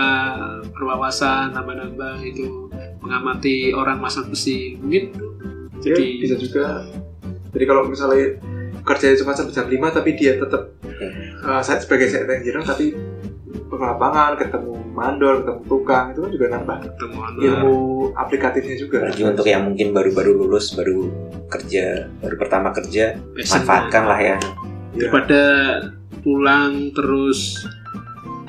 berwawasan, 0.75 1.55
nambah-nambah 1.55 2.15
itu, 2.27 2.67
mengamati 2.99 3.71
orang 3.71 4.03
masang 4.03 4.27
besi. 4.27 4.75
Mungkin 4.77 5.15
jadi 5.79 5.95
jadi 5.95 6.05
bisa 6.19 6.35
juga 6.35 6.65
jadi 7.55 7.65
kalau 7.65 7.87
misalnya 7.87 8.37
kerjanya 8.89 9.15
cuma 9.21 9.31
sampai 9.37 9.53
jam 9.53 9.67
5 9.69 9.97
tapi 10.01 10.09
dia 10.17 10.33
tetap 10.41 10.73
uh, 11.45 11.61
saya 11.61 11.77
sebagai 11.77 12.09
set 12.09 12.25
engineer 12.25 12.65
tapi 12.65 12.97
ke 13.69 13.75
lapangan 13.77 14.33
ketemu 14.33 14.73
mandor 14.91 15.45
ketemu 15.45 15.61
tukang 15.69 16.05
itu 16.11 16.19
kan 16.25 16.31
juga 16.33 16.45
nambah 16.57 16.77
ketemu 16.89 17.17
ilmu 17.37 17.77
aplikatifnya 18.17 18.75
juga 18.81 18.97
Apalagi 19.05 19.23
untuk 19.29 19.45
yang 19.45 19.63
mungkin 19.69 19.87
baru-baru 19.93 20.31
lulus, 20.33 20.73
baru 20.73 21.05
kerja, 21.47 22.09
baru 22.19 22.35
pertama 22.35 22.73
kerja, 22.73 23.13
passion. 23.37 23.53
manfaatkan 23.61 24.03
lah 24.09 24.19
ya. 24.19 24.37
Ya. 24.97 25.05
daripada 25.05 25.41
pulang 26.25 26.89
terus 26.97 27.61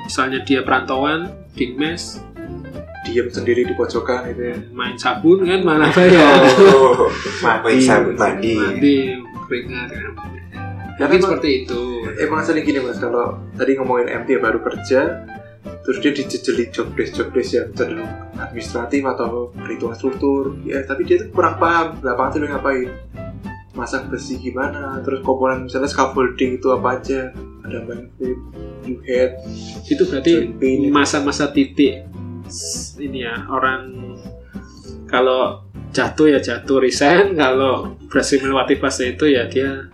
misalnya 0.00 0.40
dia 0.42 0.64
perantauan 0.64 1.28
di 1.52 1.76
mes 1.76 2.18
diam 3.04 3.28
sendiri 3.28 3.68
di 3.68 3.76
pojokan 3.76 4.32
gitu 4.32 4.42
ya 4.52 4.56
main 4.72 4.96
sabun 4.96 5.44
kan 5.44 5.60
mana 5.64 5.92
bayar 5.92 6.40
oh, 6.72 7.08
Main 7.44 7.80
sabun 7.80 8.16
mandi. 8.16 8.56
mandi 8.56 8.98
keringat 9.50 9.90
kan 9.90 10.14
Ya, 11.00 11.08
mungkin 11.08 11.24
seperti 11.24 11.64
itu. 11.64 11.80
emang 12.20 12.44
sering 12.44 12.60
gini 12.60 12.76
mas. 12.84 13.00
Kalau 13.00 13.40
tadi 13.56 13.72
ngomongin 13.72 14.20
MT 14.20 14.36
yang 14.36 14.44
baru 14.44 14.60
kerja 14.60 15.24
terus 15.80 15.96
dia 16.04 16.12
dijejeli 16.12 16.68
job 16.68 16.92
desk 16.92 17.16
job 17.16 17.28
desk 17.32 17.56
yang 17.56 17.72
cenderung 17.72 18.12
administratif 18.36 19.00
atau 19.08 19.48
perhitungan 19.56 19.96
struktur. 19.96 20.60
Ya 20.60 20.84
tapi 20.84 21.08
dia 21.08 21.24
tuh 21.24 21.32
kurang 21.32 21.56
paham 21.56 22.04
lapangan 22.04 22.30
tuh 22.36 22.38
dia 22.44 22.50
ngapain. 22.52 22.88
Masang 23.72 24.12
besi 24.12 24.36
gimana 24.36 25.00
terus 25.00 25.24
komponen 25.24 25.64
misalnya 25.64 25.88
scaffolding 25.88 26.60
itu 26.60 26.68
apa 26.68 27.00
aja 27.00 27.32
ada 27.64 27.80
mainframe 27.86 28.40
new 28.84 28.98
head 29.06 29.40
itu 29.86 30.02
berarti 30.04 30.52
masa-masa 30.90 31.48
titik 31.48 32.04
ini 32.98 33.22
ya 33.24 33.46
orang 33.46 33.94
kalau 35.06 35.69
jatuh 35.90 36.26
ya 36.30 36.38
jatuh 36.38 36.78
resign 36.82 37.34
kalau 37.40 37.94
berhasil 38.10 38.38
melewati 38.42 38.78
fase 38.78 39.14
itu 39.14 39.26
ya 39.30 39.46
dia 39.50 39.90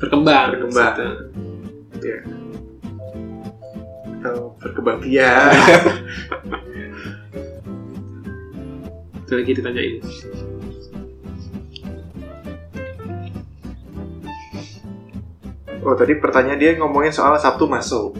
berkembang 0.00 0.56
Berkembang. 0.56 0.96
Gitu. 1.96 2.08
ya 2.08 2.20
atau 4.20 4.52
berkembang 4.60 5.00
biak 5.00 5.52
Itu 9.30 9.38
lagi 9.38 9.52
ditanyain 9.54 10.02
Oh 15.80 15.96
tadi 15.96 16.12
pertanyaan 16.20 16.60
dia 16.60 16.76
ngomongin 16.76 17.08
soal 17.08 17.40
Sabtu 17.40 17.64
masuk. 17.64 18.12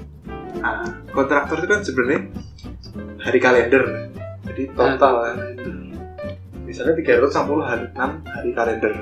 Nah, 0.64 1.04
kontraktor 1.12 1.60
itu 1.60 1.68
kan 1.68 1.80
sebenarnya 1.84 2.20
hari 3.20 3.36
kalender. 3.36 4.08
Jadi 4.48 4.62
total 4.72 5.14
kan. 5.28 5.36
Misalnya 6.80 7.28
360 7.28 7.60
hari 7.60 7.84
6 7.92 8.24
hari 8.24 8.50
kalender. 8.56 8.94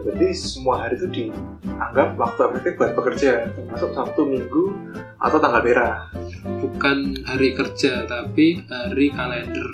Jadi 0.00 0.26
semua 0.32 0.80
hari 0.80 0.96
itu 0.96 1.12
dianggap 1.12 2.16
waktu 2.16 2.40
efektif 2.40 2.72
buat 2.80 2.96
pekerja, 2.96 3.52
termasuk 3.52 3.92
Sabtu, 3.92 4.24
Minggu, 4.24 4.72
atau 5.20 5.36
tanggal 5.36 5.60
merah. 5.60 6.08
bukan 6.40 7.20
hari 7.28 7.52
kerja 7.52 8.08
tapi 8.08 8.64
hari 8.64 9.12
kalender 9.12 9.68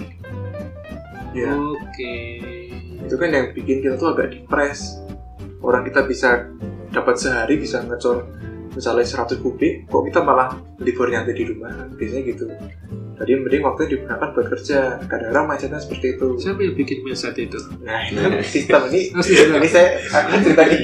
Ya, 1.30 1.54
oke 1.54 2.14
itu 3.06 3.14
kan 3.14 3.30
yang 3.30 3.54
bikin 3.54 3.86
kita 3.86 3.94
tuh 3.94 4.10
agak 4.10 4.34
depres. 4.34 4.98
Orang 5.62 5.86
kita 5.86 6.02
bisa 6.10 6.50
dapat 6.90 7.22
sehari 7.22 7.54
bisa 7.54 7.86
ngecor 7.86 8.26
misalnya 8.74 9.06
100 9.06 9.38
kubik, 9.46 9.86
kok 9.86 10.02
kita 10.10 10.26
malah 10.26 10.58
libur 10.82 11.06
nyantai 11.06 11.38
di 11.38 11.54
rumah? 11.54 11.86
Biasanya 11.94 12.22
gitu. 12.34 12.50
Jadi 13.16 13.30
mending 13.34 13.62
waktunya 13.62 13.88
digunakan 13.90 14.28
buat 14.30 14.46
kerja. 14.50 14.78
Kadang-kadang 15.02 15.44
mindsetnya 15.46 15.78
seperti 15.78 16.06
itu. 16.12 16.26
siapa 16.36 16.60
yang 16.60 16.74
bikin 16.74 16.98
mindset 17.00 17.32
itu 17.34 17.56
Nah, 17.80 18.00
itu 18.02 18.20
sistem 18.46 18.80
ini. 18.88 19.00
Sudah. 19.16 19.56
ini 19.56 19.68
saya 19.68 19.88
akan 20.06 20.38
cerita 20.38 20.64
di 20.66 20.80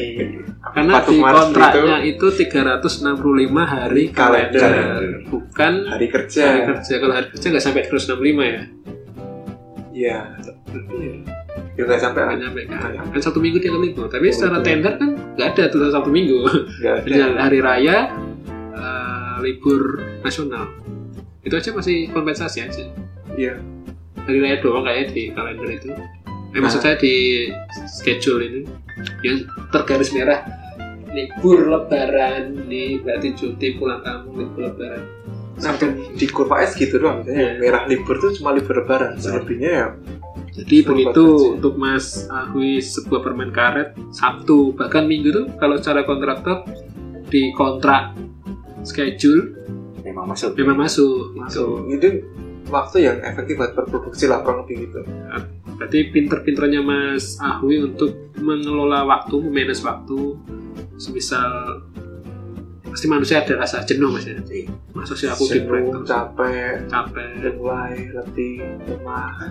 karena 0.64 0.92
di 1.03 1.16
kontraknya 1.18 1.97
itu 2.03 2.27
365 2.31 3.21
hari 3.62 4.05
kalender, 4.09 4.62
Kalender. 4.62 5.03
bukan 5.27 5.73
hari 5.87 6.07
kerja. 6.09 6.42
hari 6.49 6.61
kerja 6.66 6.95
kalau 6.97 7.12
hari 7.12 7.27
kerja 7.29 7.47
nggak 7.49 7.61
sampai 7.62 7.83
365 7.85 8.16
ya 8.47 8.62
Iya. 9.92 10.18
Ya 11.73 11.83
nggak 11.83 12.01
sampai 12.01 12.21
nggak 12.23 12.31
kan? 12.31 12.38
nyampe 12.38 12.61
kan 12.64 12.79
Nggak 12.79 12.92
nyampe. 12.95 13.12
kan 13.12 13.21
satu 13.23 13.38
minggu 13.38 13.59
tiga 13.59 13.77
minggu 13.77 14.03
tapi 14.07 14.25
Oh, 14.25 14.33
secara 14.33 14.57
betul. 14.57 14.66
tender 14.66 14.92
kan 14.97 15.11
nggak 15.35 15.49
ada 15.51 15.64
tuh 15.68 15.79
satu 15.87 16.09
minggu 16.09 16.38
Nggak 16.81 16.95
ada. 17.05 17.27
Hari 17.42 17.59
raya 17.61 17.97
eh, 18.73 19.35
libur 19.42 19.83
nasional 20.23 20.64
itu 21.43 21.55
aja 21.55 21.71
masih 21.73 22.09
kompensasi 22.11 22.59
aja 22.63 22.85
Iya. 23.33 23.59
hari 24.23 24.39
raya 24.39 24.57
doang 24.61 24.87
kayaknya 24.87 25.07
di 25.11 25.23
kalender 25.33 25.69
itu 25.73 25.89
eh, 25.91 26.07
Nah. 26.53 26.61
maksud 26.63 26.81
saya 26.81 26.97
di 26.97 27.49
schedule 27.89 28.41
ini 28.45 28.61
yang 29.25 29.43
tergaris 29.73 30.13
merah 30.13 30.45
libur 31.11 31.67
lebaran 31.67 32.69
nih 32.69 33.01
berarti 33.01 33.33
cuti 33.33 33.77
pulang 33.77 34.01
kampung 34.01 34.39
libur 34.39 34.69
lebaran 34.69 35.05
Nah, 35.53 35.77
di 36.17 36.27
kurva 36.27 36.65
S 36.65 36.75
gitu 36.75 36.97
doang. 36.97 37.23
Misalnya 37.23 37.39
Iya. 37.39 37.61
merah 37.61 37.83
libur 37.85 38.17
tuh 38.19 38.33
cuma 38.35 38.51
libur 38.51 38.83
lebaran. 38.83 39.15
Selebihnya 39.15 39.71
ya 39.71 39.87
jadi 40.53 40.85
begitu 40.85 41.57
untuk 41.57 41.81
Mas 41.81 42.29
Agui 42.29 42.77
sebuah 42.77 43.25
permen 43.25 43.49
karet 43.49 43.97
Sabtu 44.13 44.77
bahkan 44.77 45.09
Minggu 45.09 45.33
tuh 45.33 45.47
kalau 45.57 45.81
secara 45.81 46.05
kontraktor 46.05 46.69
di 47.29 47.49
kontrak 47.53 48.13
schedule 48.85 49.62
Memang 50.12 50.27
masuk. 50.29 50.51
memang 50.61 50.77
masuk 50.85 51.33
masuk. 51.35 51.88
Itu 51.88 52.09
waktu 52.68 52.96
yang 53.09 53.18
efektif 53.25 53.57
buat 53.59 53.72
berproduksi 53.72 54.29
lah 54.29 54.44
kurang 54.44 54.68
lebih 54.68 54.88
gitu. 54.88 55.01
Berarti 55.81 55.98
pinter-pinternya 56.14 56.81
Mas 56.85 57.40
Ahwi 57.40 57.83
untuk 57.83 58.33
mengelola 58.38 59.09
waktu, 59.09 59.35
memanage 59.40 59.83
waktu. 59.83 60.37
Semisal 61.01 61.83
pasti 62.92 63.09
manusia 63.09 63.40
ada 63.40 63.57
rasa 63.57 63.81
jenuh 63.88 64.12
mas 64.12 64.29
ya. 64.29 64.37
Iya. 64.37 64.68
Masa 64.92 65.16
sih 65.16 65.25
aku 65.25 65.48
Jenuh, 65.48 65.88
terus 65.88 66.05
capek, 66.05 66.85
capek. 66.92 67.57
mulai 67.57 68.12
letih, 68.12 68.61
lemah. 68.85 69.48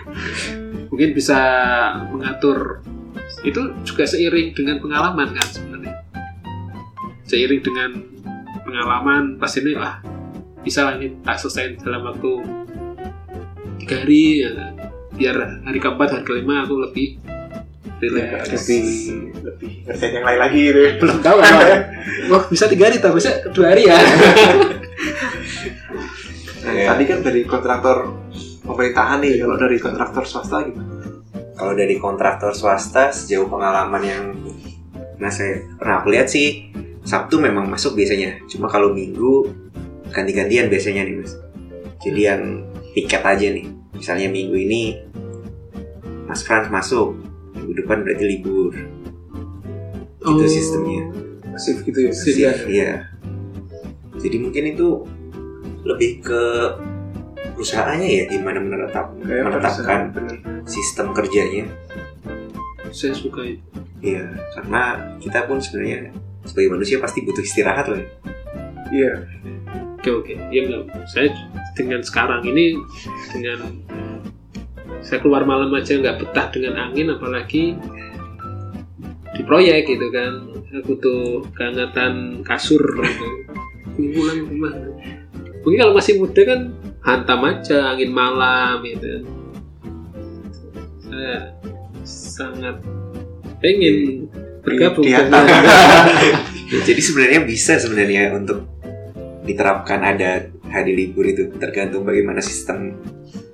Mungkin 0.94 1.10
bisa 1.10 1.38
mengatur 2.14 2.78
itu 3.42 3.74
juga 3.82 4.06
seiring 4.06 4.54
dengan 4.54 4.78
pengalaman 4.78 5.34
kan 5.34 5.46
sebenarnya. 5.50 5.94
Seiring 7.26 7.60
dengan 7.66 7.90
pengalaman 8.70 9.34
pas 9.36 9.50
ini 9.58 9.74
lah 9.74 9.98
bisa 10.62 10.86
lah 10.86 10.94
ini 10.96 11.18
tak 11.26 11.42
selesai 11.42 11.82
dalam 11.82 12.06
waktu 12.06 12.32
tiga 13.82 14.06
hari 14.06 14.46
ya. 14.46 14.50
biar 15.18 15.36
hari 15.66 15.78
keempat 15.82 16.08
hari 16.14 16.24
kelima 16.24 16.62
aku 16.62 16.78
lebih 16.78 17.18
relax 18.00 18.48
lebih 18.54 18.84
lebih 19.42 19.70
ngerjain 19.84 20.12
yang 20.16 20.24
lain 20.24 20.40
lagi 20.40 20.60
gitu. 20.62 20.80
ya. 20.80 20.90
belum 21.02 21.18
tahu 21.18 21.36
apa 21.42 21.64
wah 22.30 22.42
bisa 22.46 22.64
tiga 22.70 22.88
hari 22.88 22.96
tapi 23.02 23.14
bisa 23.18 23.32
dua 23.50 23.66
hari 23.74 23.82
ya 23.90 23.98
Nah, 26.60 26.76
tadi 26.92 27.02
kan 27.08 27.18
dari 27.24 27.40
kontraktor 27.48 28.12
pemerintahan 28.68 29.24
nih, 29.24 29.40
kalau 29.40 29.56
dari 29.56 29.76
kontraktor 29.80 30.24
swasta 30.28 30.60
gimana? 30.68 30.92
Kalau 31.56 31.72
dari 31.72 31.96
kontraktor 31.96 32.52
swasta 32.52 33.08
sejauh 33.08 33.48
pengalaman 33.48 34.02
yang 34.04 34.24
nah 35.20 35.28
saya 35.28 35.64
pernah 35.76 36.00
aku 36.00 36.08
lihat 36.16 36.32
sih 36.32 36.72
Sabtu 37.10 37.42
memang 37.42 37.66
masuk 37.66 37.98
biasanya. 37.98 38.38
Cuma 38.46 38.70
kalau 38.70 38.94
Minggu 38.94 39.50
ganti-gantian 40.14 40.70
biasanya 40.70 41.02
nih 41.02 41.18
mas. 41.18 41.34
Jadi 41.98 42.20
yang 42.22 42.42
piket 42.94 43.22
aja 43.26 43.46
nih. 43.50 43.66
Misalnya 43.98 44.30
Minggu 44.30 44.54
ini 44.54 44.82
Mas 46.30 46.46
Frans 46.46 46.70
masuk, 46.70 47.18
minggu 47.58 47.82
depan 47.82 48.06
berarti 48.06 48.22
libur. 48.22 48.70
Itu 50.22 50.46
sistemnya. 50.46 51.10
Masif 51.50 51.82
gitu 51.82 51.98
ya. 52.06 52.12
Shift. 52.14 52.38
Iya. 52.38 52.52
Iya. 52.70 52.92
Jadi 54.22 54.36
mungkin 54.38 54.64
itu 54.70 55.02
lebih 55.82 56.22
ke 56.22 56.42
perusahaannya 57.58 58.06
ya 58.06 58.24
gimana 58.30 58.62
menetap, 58.62 59.10
Kayak 59.26 59.44
menetapkan 59.50 60.00
sistem 60.62 61.10
kerjanya. 61.10 61.66
saya 62.90 63.14
suka 63.14 63.46
itu 63.46 63.62
Iya, 64.02 64.26
karena 64.56 64.98
kita 65.20 65.46
pun 65.46 65.60
sebenarnya 65.60 66.10
sebagai 66.44 66.70
manusia 66.76 66.96
pasti 67.00 67.24
butuh 67.24 67.44
istirahat 67.44 67.86
lah. 67.90 68.02
Iya. 68.90 69.12
Oke 70.00 70.10
oke, 70.10 70.32
ya 70.48 70.60
enggak. 70.64 70.88
Saya 71.12 71.28
dengan 71.76 72.00
sekarang 72.00 72.40
ini 72.48 72.72
dengan 73.36 73.60
saya 75.04 75.20
keluar 75.20 75.44
malam 75.44 75.68
aja 75.76 75.96
nggak 75.96 76.24
betah 76.24 76.48
dengan 76.52 76.88
angin, 76.88 77.12
apalagi 77.12 77.76
di 79.36 79.42
proyek 79.44 79.92
gitu 79.92 80.08
kan. 80.08 80.32
Saya 80.70 80.80
butuh 80.86 81.44
kehangatan 81.52 82.40
kasur 82.46 82.80
gitu. 82.80 83.28
Pulang 84.00 84.38
ke 84.40 84.48
rumah. 84.48 84.72
Mungkin 85.60 85.78
kalau 85.84 85.92
masih 85.92 86.16
muda 86.16 86.40
kan 86.48 86.60
hantam 87.04 87.44
aja 87.44 87.92
angin 87.92 88.10
malam 88.12 88.80
gitu. 88.80 89.28
Saya 91.04 91.52
sangat 92.06 92.80
pengen 93.60 94.24
bergabung. 94.62 95.04
Di- 95.04 95.12
di 95.12 95.20
dengan 95.20 95.44
Jadi 96.86 97.00
sebenarnya 97.02 97.40
bisa 97.42 97.72
sebenarnya 97.76 98.30
untuk 98.36 98.62
diterapkan 99.42 100.00
ada 100.06 100.46
hari 100.70 100.94
libur 100.94 101.26
itu. 101.26 101.50
Tergantung 101.58 102.06
bagaimana 102.06 102.38
sistem 102.38 102.94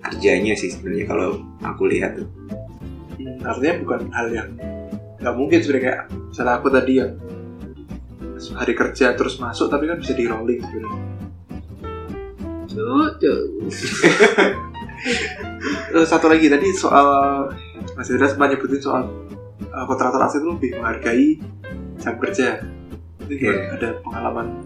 kerjanya 0.04 0.52
sih 0.54 0.68
sebenarnya 0.70 1.06
kalau 1.08 1.40
aku 1.64 1.88
lihat 1.88 2.20
tuh. 2.20 2.28
Hmm, 3.16 3.40
artinya 3.42 3.74
bukan 3.80 4.00
hal 4.12 4.26
yang 4.30 4.50
nggak 5.22 5.34
mungkin 5.34 5.58
sebenarnya. 5.64 5.84
Kayak 5.88 6.00
misalnya 6.12 6.54
aku 6.60 6.68
tadi 6.68 6.92
yang 7.00 7.12
hari 8.52 8.74
kerja 8.76 9.16
terus 9.16 9.40
masuk 9.40 9.72
tapi 9.72 9.88
kan 9.88 9.96
bisa 9.96 10.12
di 10.12 10.24
rolling 10.28 10.60
sebenarnya. 10.60 11.00
Eh, 15.96 16.06
satu 16.06 16.26
lagi 16.26 16.50
tadi 16.50 16.72
soal 16.74 17.48
Mas 17.94 18.08
Indra 18.10 18.28
sempat 18.28 18.52
nyebutin 18.52 18.80
soal 18.82 19.08
eh, 19.76 19.84
kontraktor 19.84 20.20
asing 20.24 20.40
itu 20.40 20.48
lebih 20.56 20.70
menghargai 20.80 21.28
jam 22.00 22.14
kerja. 22.16 22.48
Itu? 23.28 23.32
Iya. 23.36 23.76
Ada 23.76 23.88
pengalaman 24.00 24.64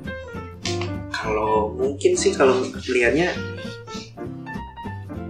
Kalau 1.11 1.77
mungkin 1.77 2.16
sih 2.16 2.33
kalau 2.33 2.64
lihatnya 2.88 3.37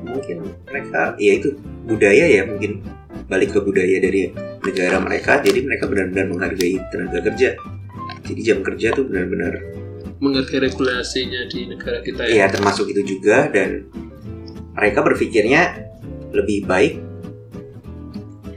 mungkin 0.06 0.54
mereka 0.70 1.18
ya 1.18 1.32
itu 1.38 1.58
budaya 1.86 2.30
ya 2.30 2.42
mungkin 2.46 2.78
balik 3.26 3.54
ke 3.54 3.58
budaya 3.58 3.98
dari 3.98 4.30
negara 4.62 5.02
mereka 5.02 5.42
jadi 5.42 5.66
mereka 5.66 5.90
benar-benar 5.90 6.30
menghargai 6.30 6.78
tenaga 6.94 7.18
kerja 7.26 7.58
jadi 8.26 8.40
jam 8.42 8.58
kerja 8.62 8.94
tuh 8.94 9.06
benar-benar 9.06 9.58
mengerti 10.20 10.60
regulasinya 10.60 11.48
di 11.48 11.72
negara 11.72 11.98
kita 12.04 12.22
ya. 12.28 12.44
Iya 12.44 12.46
termasuk 12.52 12.92
itu 12.92 13.02
juga 13.16 13.48
dan 13.48 13.88
mereka 14.76 15.00
berpikirnya 15.00 15.90
lebih 16.30 16.68
baik 16.68 17.09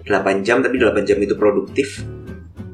8 0.04 0.44
jam 0.44 0.60
tapi 0.60 0.76
8 0.78 1.08
jam 1.08 1.18
itu 1.20 1.36
produktif 1.36 2.04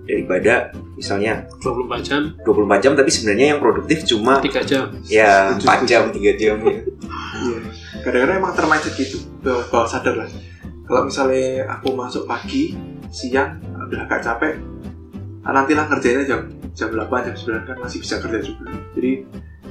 daripada 0.09 0.73
misalnya 0.97 1.45
24 1.61 2.01
jam, 2.01 2.21
24 2.41 2.81
jam 2.83 2.91
tapi 2.97 3.09
sebenarnya 3.13 3.55
yang 3.55 3.59
produktif 3.61 4.01
cuma 4.09 4.41
3 4.41 4.65
jam. 4.65 4.89
ya 5.05 5.53
Setuju, 5.53 5.69
4 5.69 5.89
jam 5.89 6.03
3 6.09 6.41
jam 6.41 6.55
ya. 6.65 6.81
Iya. 7.39 7.59
Kadang-kadang 8.01 8.35
emang 8.41 8.53
termindset 8.57 8.93
gitu, 8.97 9.17
bawah, 9.45 9.85
sadar 9.85 10.17
lah. 10.17 10.27
Kalau 10.83 11.05
misalnya 11.05 11.69
aku 11.69 11.93
masuk 11.93 12.25
pagi, 12.25 12.73
siang, 13.13 13.61
udah 13.61 14.09
agak 14.09 14.25
capek, 14.25 14.57
ah, 15.45 15.53
nantilah 15.53 15.85
kerjanya 15.85 16.25
jam 16.25 16.41
jam 16.73 16.89
8, 16.89 17.29
jam 17.29 17.35
9 17.37 17.69
kan 17.69 17.77
masih 17.77 18.01
bisa 18.01 18.17
kerja 18.17 18.39
juga. 18.41 18.73
Jadi 18.97 19.11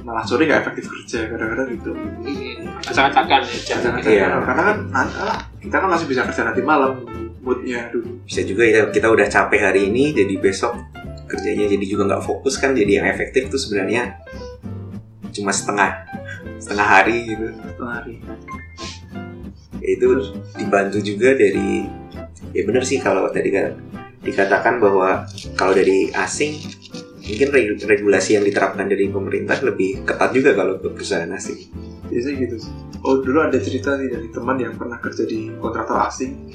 malah 0.07 0.23
sore 0.23 0.47
nggak 0.47 0.63
efektif 0.63 0.87
kerja 0.87 1.27
kadang-kadang 1.27 1.67
gitu. 1.75 1.91
Ini 2.23 2.63
acak-acakan 2.87 3.41
ya 3.43 3.57
jam. 3.67 3.77
Jangan 3.83 4.01
Iya. 4.07 4.27
karena 4.47 4.61
kan 4.63 4.77
nanti, 4.87 5.13
ah, 5.19 5.37
kita 5.59 5.75
kan 5.75 5.89
masih 5.91 6.07
bisa 6.07 6.21
kerja 6.23 6.41
nanti 6.47 6.61
malam 6.63 7.03
moodnya 7.49 7.89
dulu. 7.89 8.21
bisa 8.29 8.45
juga 8.45 8.63
ya 8.69 8.81
kita 8.93 9.09
udah 9.09 9.25
capek 9.25 9.73
hari 9.73 9.89
ini 9.89 10.13
jadi 10.13 10.37
besok 10.37 10.77
kerjanya 11.25 11.65
jadi 11.65 11.85
juga 11.89 12.13
nggak 12.13 12.23
fokus 12.25 12.61
kan 12.61 12.77
jadi 12.77 13.01
yang 13.01 13.07
efektif 13.09 13.49
tuh 13.49 13.57
sebenarnya 13.57 14.21
cuma 15.33 15.49
setengah 15.49 16.05
setengah 16.61 16.87
hari 16.87 17.17
gitu 17.25 17.49
Setengah 17.49 17.93
hari. 18.01 18.13
Ya, 19.79 19.87
itu 19.95 20.05
dibantu 20.59 20.99
juga 20.99 21.33
dari 21.33 21.87
ya 22.51 22.61
benar 22.67 22.83
sih 22.83 22.99
kalau 22.99 23.25
tadi 23.31 23.49
kan 23.49 23.79
dikatakan 24.19 24.83
bahwa 24.83 25.23
kalau 25.55 25.71
dari 25.71 26.11
asing 26.11 26.59
mungkin 27.23 27.49
reg- 27.55 27.85
regulasi 27.87 28.35
yang 28.35 28.43
diterapkan 28.43 28.89
dari 28.89 29.07
pemerintah 29.07 29.55
lebih 29.63 30.03
ketat 30.03 30.35
juga 30.35 30.51
kalau 30.57 30.75
ke 30.81 30.91
perusahaan 30.91 31.29
asing 31.31 31.71
Biasanya 32.09 32.35
gitu 32.41 32.55
sih. 32.65 32.73
Oh 33.05 33.21
dulu 33.21 33.37
ada 33.39 33.55
cerita 33.61 33.95
nih 33.95 34.09
dari 34.09 34.27
teman 34.33 34.57
yang 34.57 34.73
pernah 34.75 34.97
kerja 34.97 35.23
di 35.29 35.53
kontraktor 35.61 36.09
asing. 36.09 36.49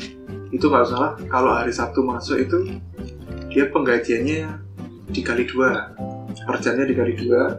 Itu 0.50 0.68
nggak 0.68 0.86
salah 0.88 1.12
kalau 1.30 1.54
hari 1.54 1.72
Sabtu 1.72 2.04
masuk 2.04 2.36
itu 2.40 2.58
dia 3.52 3.70
penggajiannya 3.70 4.60
dikali 5.14 5.44
dua. 5.46 5.94
Per 6.34 6.56
jamnya 6.58 6.84
dikali 6.88 7.14
dua. 7.14 7.54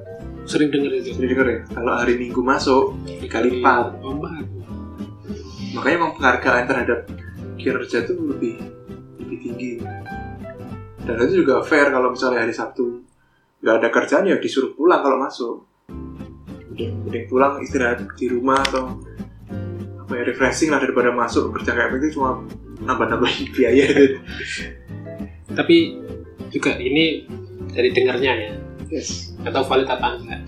Sering 0.45 0.69
denger 0.69 0.91
itu. 1.01 1.17
Jadi 1.17 1.27
denger 1.31 1.47
ya. 1.47 1.59
Kalau 1.71 1.93
hari 1.95 2.19
Minggu 2.19 2.41
masuk 2.43 2.93
dikali 3.07 3.61
empat. 3.61 3.97
Oh, 4.03 4.13
empat. 4.13 4.45
Makanya 5.73 5.95
emang 5.95 6.11
penghargaan 6.19 6.65
terhadap 6.69 6.99
kinerja 7.57 8.05
itu 8.05 8.13
lebih 8.13 8.55
lebih 9.19 9.37
tinggi. 9.41 9.71
Dan 11.05 11.15
itu 11.25 11.45
juga 11.45 11.61
fair 11.65 11.89
kalau 11.89 12.13
misalnya 12.13 12.45
hari 12.45 12.53
Sabtu 12.53 13.05
nggak 13.61 13.75
ada 13.81 13.89
kerjaan 13.89 14.29
ya 14.29 14.37
disuruh 14.37 14.77
pulang 14.77 15.01
kalau 15.01 15.17
masuk. 15.17 15.55
Udah, 16.75 16.89
udah 17.07 17.21
pulang 17.31 17.53
istirahat 17.63 18.03
di 18.19 18.27
rumah 18.27 18.59
atau 18.59 18.99
ya 20.09 20.23
refreshing 20.25 20.69
lah 20.69 20.77
daripada 20.77 21.09
masuk 21.09 21.55
kerja 21.57 21.73
kayak 21.73 21.89
begitu 21.95 22.19
cuma 22.19 22.45
nambah-nambahin 22.85 23.49
biaya 23.55 23.85
gitu. 23.89 24.17
Tapi 25.55 25.77
juga 26.53 26.77
ini 26.77 27.25
dari 27.73 27.89
dengarnya 27.89 28.33
ya. 28.37 28.51
Yes. 28.91 29.33
Atau 29.41 29.65
valid 29.65 29.89
apa 29.89 30.07
enggak. 30.21 30.41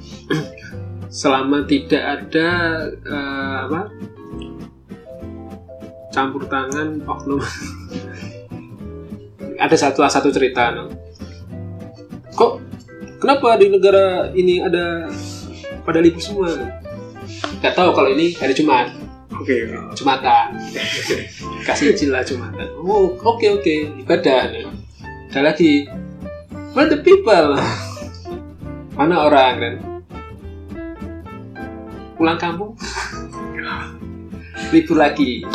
Selama 1.10 1.66
tidak 1.66 2.04
ada 2.04 2.50
eh, 2.92 3.58
apa 3.66 3.82
campur 6.18 6.50
tangan 6.50 6.98
oknum 7.06 7.38
ada 9.62 9.76
satu 9.78 10.02
satu 10.02 10.34
cerita 10.34 10.74
no. 10.74 10.90
kok 12.34 12.58
kenapa 13.22 13.54
di 13.62 13.70
negara 13.70 14.34
ini 14.34 14.58
ada 14.58 15.14
pada 15.86 16.02
libur 16.02 16.18
semua 16.18 16.50
nggak 17.62 17.74
tahu 17.78 17.94
kalau 17.94 18.10
ini 18.10 18.34
hari 18.34 18.58
Jumat 18.58 19.07
Oke. 19.38 19.70
Jumatan. 19.94 20.48
Kasih 21.66 21.94
izin 21.94 22.10
lah 22.10 22.26
Jumatan. 22.26 22.68
Oh 22.82 23.14
oke 23.22 23.48
oke. 23.62 23.76
Ibadah. 24.04 24.52
Nih. 24.52 24.66
ada 25.28 25.54
lagi. 25.54 25.86
Where 26.74 26.90
the 26.90 26.98
people? 27.06 27.58
Mana 28.98 29.30
orang 29.30 29.54
kan 29.62 29.74
pulang 32.18 32.40
kampung? 32.42 32.74
Libur 34.74 34.98
lagi. 35.00 35.48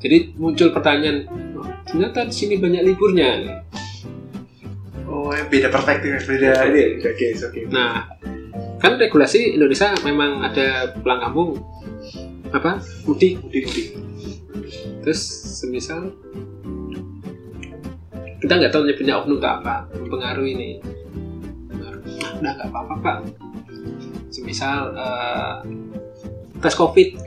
Jadi 0.00 0.32
muncul 0.36 0.72
pertanyaan 0.72 1.24
"Oh, 1.56 1.68
ternyata 1.88 2.28
di 2.28 2.34
sini 2.34 2.54
banyak 2.60 2.84
liburnya. 2.84 3.62
Oh, 5.08 5.32
beda 5.32 5.68
perspektif, 5.72 6.24
beda 6.24 6.68
ini, 6.68 6.80
ya, 6.80 6.86
beda 7.00 7.12
case. 7.16 7.40
Oke. 7.48 7.68
nah 7.68 8.08
kan 8.80 8.96
regulasi 8.96 9.54
Indonesia 9.60 9.92
memang 10.02 10.40
ada 10.40 10.96
pulang 10.96 11.20
kampung 11.20 11.50
apa 12.50 12.80
mudik 13.04 13.38
Mudik, 13.44 13.62
mudik. 13.68 13.88
terus 15.04 15.20
semisal 15.60 16.16
kita 18.40 18.56
nggak 18.56 18.72
tahu 18.72 18.88
nyebutnya 18.88 19.20
oknum 19.20 19.38
atau 19.38 19.52
apa 19.60 19.74
mempengaruhi 19.94 20.50
ini 20.56 20.70
udah 22.40 22.52
nggak 22.56 22.68
apa-apa 22.72 22.94
pak 23.04 23.16
semisal 24.32 24.96
eh, 24.96 25.56
tes 26.64 26.74
covid 26.74 27.20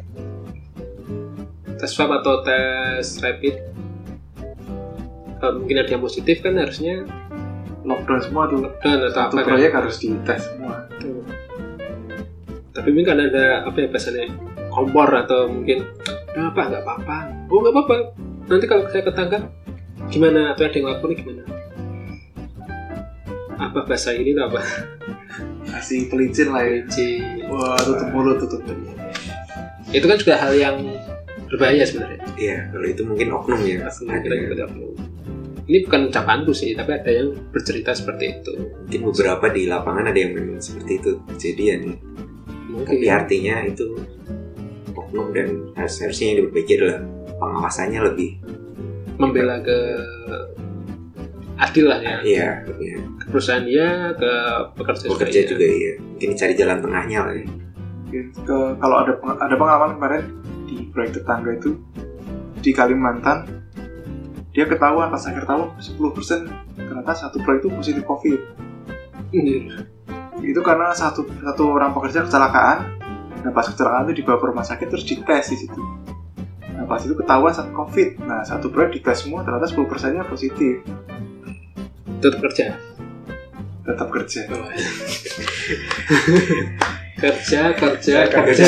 tes 1.78 1.90
swab 1.94 2.10
atau 2.18 2.42
tes 2.42 3.06
rapid 3.22 3.62
kalau 5.38 5.62
mungkin 5.62 5.86
ada 5.86 5.92
yang 5.94 6.04
positif 6.04 6.42
kan 6.42 6.58
harusnya 6.58 7.06
Lockdown 7.84 8.22
semua 8.24 8.48
tuh. 8.48 8.64
dan 8.80 9.04
atau 9.04 9.12
Satu 9.12 9.36
apa 9.36 9.44
kan 9.44 9.60
proyek 9.60 9.72
harus 9.76 9.96
dites 10.00 10.42
semua. 10.48 10.83
Tapi 12.84 12.92
mungkin 12.92 13.08
kan 13.16 13.20
ada 13.24 13.64
apa 13.64 13.78
ya 13.80 13.88
biasanya 13.88 14.28
kompor 14.68 15.08
atau 15.08 15.48
mungkin 15.48 15.88
"Ah, 16.36 16.52
pak 16.52 16.68
nggak 16.68 16.84
apa-apa 16.84 17.18
oh 17.48 17.58
nggak 17.64 17.74
apa-apa 17.80 17.96
nanti 18.52 18.66
kalau 18.68 18.84
saya 18.92 19.08
ketangkap 19.08 19.44
gimana 20.12 20.52
atau 20.52 20.68
ada 20.68 20.76
yang 20.76 20.88
lapor 20.92 21.16
gimana 21.16 21.48
apa 23.56 23.80
bahasa 23.88 24.12
ini 24.12 24.36
tuh 24.36 24.52
apa 24.52 24.62
Kasih 25.64 26.06
pelicin 26.06 26.54
lah 26.54 26.62
ya. 26.62 26.86
Wah, 27.50 27.82
tutup 27.82 28.10
mulut, 28.14 28.38
tutup 28.38 28.62
mulut. 28.62 28.94
itu 29.90 30.06
kan 30.06 30.18
juga 30.22 30.36
hal 30.38 30.54
yang 30.54 30.76
berbahaya 31.50 31.82
sebenarnya 31.82 32.20
Iya, 32.38 32.70
kalau 32.70 32.86
itu 32.86 33.02
mungkin 33.02 33.28
oknum 33.34 33.62
ya. 33.64 33.82
Nah, 33.82 33.90
kita 34.22 34.34
Ada 34.38 34.48
kita 34.54 34.64
oknum. 34.70 34.94
ini 35.64 35.78
bukan 35.88 36.12
ucapanku 36.12 36.52
sih 36.52 36.76
tapi 36.76 36.92
ada 36.94 37.08
yang 37.10 37.32
bercerita 37.50 37.96
seperti 37.96 38.38
itu 38.38 38.52
mungkin 38.84 39.00
beberapa 39.10 39.48
di 39.48 39.64
lapangan 39.66 40.12
ada 40.12 40.20
yang 40.20 40.36
memang 40.36 40.60
seperti 40.60 40.92
itu 41.00 41.12
kejadian. 41.34 41.80
Mungkin 42.74 42.94
Tapi 42.96 43.08
artinya 43.08 43.56
itu 43.62 43.86
oknum 44.92 45.30
dan 45.30 45.48
harus- 45.74 46.00
harusnya 46.00 46.26
yang 46.28 46.38
diperbaiki 46.42 46.74
adalah 46.76 47.00
pengawasannya 47.36 48.00
lebih 48.04 48.30
membela 49.16 49.58
ke 49.60 49.78
adil 51.56 51.86
lah 51.86 52.00
ya 52.00 52.18
Iya, 52.20 52.50
iya. 52.76 52.98
ke 53.16 53.26
perusahaan 53.30 53.62
dia 53.62 53.88
ke 54.12 54.32
pekerja, 54.74 55.06
bekerja 55.08 55.40
iya. 55.40 55.48
juga 55.48 55.66
iya. 55.66 55.94
Mungkin 56.02 56.30
cari 56.34 56.54
jalan 56.54 56.78
tengahnya 56.80 57.20
lah 57.22 57.34
ya. 57.34 57.46
ke 58.14 58.58
kalau 58.78 58.96
ada 59.00 59.14
peng- 59.16 59.40
ada 59.40 59.56
pengalaman 59.56 59.92
kemarin 59.96 60.24
di 60.66 60.86
proyek 60.88 61.12
tetangga 61.16 61.50
itu 61.52 61.82
di 62.56 62.70
Kalimantan 62.70 63.50
dia 64.50 64.66
ketahuan 64.66 65.10
pas 65.10 65.24
akhir 65.24 65.44
tahun 65.44 65.74
10% 65.76 66.46
ternyata 66.78 67.12
satu 67.12 67.42
proyek 67.42 67.66
itu 67.66 67.70
positif 67.72 68.04
covid 68.04 68.38
Iya. 69.32 69.90
Itu 70.44 70.60
karena 70.60 70.92
satu 70.92 71.24
satu 71.28 71.64
orang 71.72 71.96
pekerja 71.96 72.28
kecelakaan. 72.28 73.00
Nah 73.44 73.52
pas 73.52 73.68
kecelakaan 73.68 74.08
itu 74.12 74.24
dibawa 74.24 74.38
ke 74.40 74.46
rumah 74.52 74.66
sakit 74.68 74.88
terus 74.92 75.08
dites 75.08 75.46
di 75.52 75.58
situ. 75.64 75.82
Nah 76.74 76.84
pas 76.84 77.00
itu 77.00 77.16
ketahuan 77.16 77.52
saat 77.56 77.72
covid. 77.72 78.20
Nah 78.24 78.44
satu 78.44 78.68
proyek 78.68 79.00
dites 79.00 79.24
semua 79.24 79.44
ternyata 79.44 79.72
10 79.72 79.88
persennya 79.88 80.24
positif. 80.28 80.84
Tetap 82.20 82.40
kerja? 82.40 82.76
Tetap 83.84 84.08
kerja. 84.12 84.42
Kerja 87.14 87.72
kerja 87.72 88.28
Kerja. 88.28 88.52
kerja. 88.52 88.68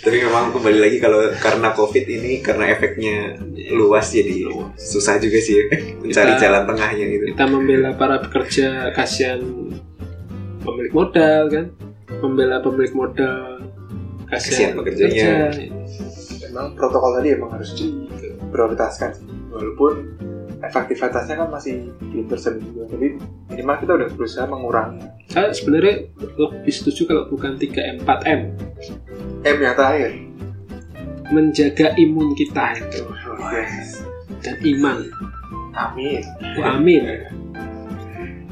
Tapi 0.00 0.16
memang 0.24 0.56
kembali 0.56 0.78
lagi 0.80 0.96
kalau 0.96 1.28
karena 1.36 1.68
covid 1.76 2.06
ini 2.08 2.40
karena 2.40 2.72
efeknya 2.72 3.36
luas 3.68 4.06
jadi 4.08 4.46
susah 4.74 5.18
juga 5.18 5.38
sih 5.38 5.58
mencari 5.98 6.32
Kita- 6.32 6.40
jalan 6.40 6.62
tengahnya 6.64 7.04
gitu. 7.08 7.24
kita 7.28 7.44
membela 7.46 7.90
para 7.92 8.16
pekerja 8.18 8.66
kasihan 8.92 9.42
pemilik 10.60 10.92
modal 10.92 11.42
kan 11.46 11.64
membela 12.18 12.58
pemilik 12.58 12.92
modal 12.92 13.58
Kasihan 14.26 14.74
kasihan 14.74 14.74
pekerjanya. 14.74 15.26
pekerja. 15.50 15.66
memang 16.44 16.74
protokol 16.74 17.14
tadi 17.14 17.28
emang 17.32 17.50
harus 17.52 17.70
diprioritaskan 17.74 19.10
walaupun 19.48 19.92
efektivitasnya 20.58 21.34
kan 21.36 21.48
masih 21.48 21.74
belum 22.02 22.26
tersedia 22.26 22.64
juga 22.64 22.82
tapi 22.88 23.06
minimal 23.48 23.76
kita 23.76 23.92
udah 23.94 24.08
berusaha 24.10 24.44
mengurangi 24.44 25.02
saya 25.26 25.50
sebenarnya 25.50 26.10
lebih 26.16 26.72
setuju 26.72 27.02
kalau 27.04 27.26
bukan 27.26 27.54
3M 27.54 28.02
4M 28.02 28.40
M 29.44 29.56
yang 29.56 29.74
terakhir 29.74 30.10
menjaga 31.30 31.94
imun 31.98 32.34
kita 32.34 32.76
itu. 32.78 33.02
Dan 34.42 34.56
iman. 34.76 34.98
Amin. 35.76 36.22
Amin. 36.62 37.02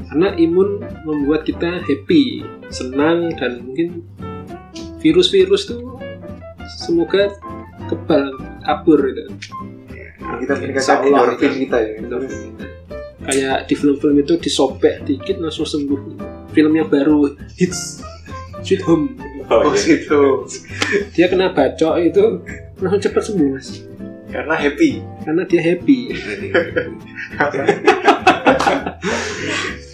Karena 0.05 0.29
imun 0.37 0.79
membuat 1.03 1.43
kita 1.43 1.81
happy 1.83 2.45
senang 2.69 3.33
dan 3.35 3.65
mungkin 3.65 4.05
virus-virus 5.01 5.67
tuh 5.69 5.99
semoga 6.85 7.33
kebal 7.89 8.33
kabur 8.63 8.99
gitu. 9.11 9.23
Kita 10.25 10.53
Insya 10.57 10.61
meningkatkan 10.61 10.97
Allah, 11.05 11.19
endorfin 11.35 11.53
kita 11.67 11.77
ya. 11.81 11.91
Kayak 13.25 13.57
di 13.65 13.73
film-film 13.73 14.15
itu 14.21 14.33
disobek 14.37 15.05
dikit 15.05 15.41
langsung 15.41 15.65
sembuh. 15.65 16.01
Film 16.53 16.71
yang 16.77 16.87
baru 16.87 17.33
hits 17.57 18.01
Sweet 18.61 18.81
Home. 18.85 19.17
Oh 19.45 19.69
gitu 19.77 20.49
dia 21.13 21.29
kena 21.29 21.53
bacok 21.53 22.01
itu 22.01 22.41
langsung 22.79 23.01
cepat 23.01 23.23
sembuh 23.23 23.49
mas. 23.55 23.69
Karena 24.31 24.55
happy. 24.57 24.91
Karena 25.23 25.43
dia 25.47 25.61
happy. 25.63 25.99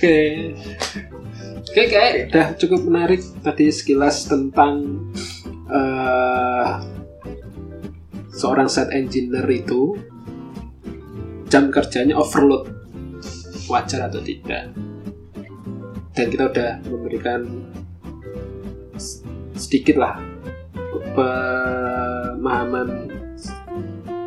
Oke. 0.02 0.18
Oke 1.62 1.82
kayak 1.88 2.34
udah 2.34 2.48
cukup 2.58 2.82
menarik 2.84 3.22
tadi 3.46 3.70
sekilas 3.70 4.26
tentang 4.28 5.08
eh, 5.70 6.70
seorang 8.34 8.66
set 8.66 8.90
engineer 8.92 9.46
itu 9.48 9.96
jam 11.48 11.70
kerjanya 11.70 12.18
overload. 12.18 12.66
Wajar 13.70 14.10
atau 14.10 14.20
tidak. 14.26 14.74
Dan 16.12 16.26
kita 16.28 16.50
udah 16.52 16.72
memberikan 16.92 17.72
sedikit 19.56 19.96
lah 20.02 20.20
pemahaman 22.42 23.06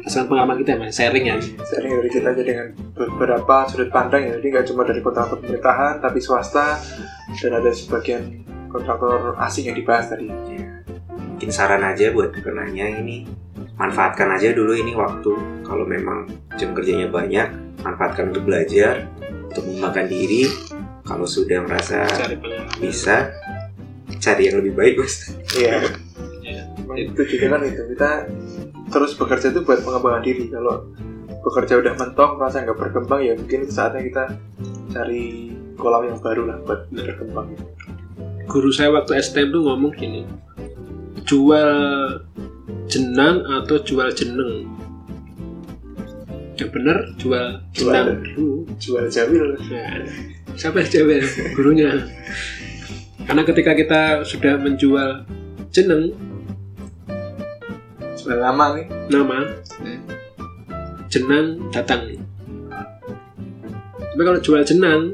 berdasarkan 0.05 0.29
pengalaman 0.31 0.57
kita 0.62 0.72
mas. 0.79 0.94
Sharing 0.94 1.24
ya. 1.27 1.37
Sharing 1.42 1.92
dari 1.98 2.11
kita 2.12 2.29
aja 2.31 2.42
dengan 2.46 2.66
beberapa 2.94 3.66
sudut 3.66 3.90
pandang 3.90 4.22
ya. 4.22 4.33
Jadi 4.38 4.46
nggak 4.55 4.64
cuma 4.70 4.87
dari 4.87 5.00
kontraktor 5.03 5.42
pemerintahan 5.42 5.98
tapi 5.98 6.18
swasta 6.22 6.79
dan 7.35 7.53
ada 7.59 7.70
sebagian 7.74 8.22
kontraktor 8.70 9.35
asing 9.42 9.72
yang 9.72 9.77
dibahas 9.77 10.14
tadi. 10.14 10.31
Mungkin 11.35 11.50
saran 11.50 11.83
aja 11.83 12.14
buat 12.14 12.31
penanya 12.31 12.87
ini. 12.87 13.27
Manfaatkan 13.74 14.31
aja 14.31 14.55
dulu 14.55 14.79
ini 14.79 14.94
waktu. 14.94 15.64
Kalau 15.66 15.83
memang 15.83 16.31
jam 16.55 16.70
kerjanya 16.70 17.11
banyak 17.11 17.50
manfaatkan 17.83 18.31
untuk 18.31 18.46
belajar 18.46 19.11
untuk 19.50 19.66
mengembangkan 19.66 20.07
diri. 20.07 20.46
Kalau 21.05 21.27
sudah 21.29 21.61
merasa 21.66 22.07
cari 22.07 22.38
bisa 22.79 23.35
cari 24.20 24.48
yang 24.48 24.62
lebih 24.62 24.72
baik 24.72 24.94
iya. 25.59 25.85
Ya. 25.85 26.03
Emang 26.94 27.11
itu 27.11 27.22
juga 27.35 27.59
kan 27.59 27.61
itu. 27.66 27.83
Kita 27.90 28.11
terus 28.94 29.18
bekerja 29.18 29.50
itu 29.50 29.61
buat 29.66 29.83
pengembangan 29.83 30.22
diri. 30.22 30.46
Kalau 30.46 30.87
bekerja 31.44 31.74
udah 31.83 31.92
mentok 31.98 32.30
merasa 32.40 32.62
nggak 32.62 32.78
berkembang 32.78 33.20
ya 33.20 33.35
mungkin 33.37 33.68
saatnya 33.68 34.00
kita 34.07 34.24
cari 34.94 35.52
kolam 35.76 36.09
yang 36.09 36.18
baru 36.22 36.42
lah 36.48 36.57
buat 36.62 36.88
berkembang. 36.88 37.52
Guru 38.48 38.70
saya 38.70 38.94
waktu 38.94 39.18
STM 39.18 39.50
tuh 39.52 39.62
ngomong 39.66 39.92
gini 39.96 40.22
jual 41.24 41.72
jenang 42.88 43.44
atau 43.44 43.76
jual 43.80 44.09
jeneng? 44.12 44.68
Yang 46.54 46.70
bener 46.70 46.98
jual 47.18 47.46
jenang 47.74 48.22
dulu. 48.22 48.64
Jual 48.78 49.04
jawil. 49.11 49.59
Nah, 49.68 50.04
siapa 50.54 50.85
jawab 50.87 51.24
gurunya. 51.57 52.09
Karena 53.24 53.42
ketika 53.42 53.72
kita 53.72 54.02
sudah 54.22 54.61
menjual 54.61 55.24
jeneng 55.72 56.12
sudah 58.24 58.40
lama 58.40 58.80
nih. 58.80 58.87
Nama 59.12 59.38
jenang 61.06 61.46
datang 61.70 62.02
tapi 64.14 64.22
kalau 64.22 64.38
jual 64.38 64.62
jenang 64.62 65.10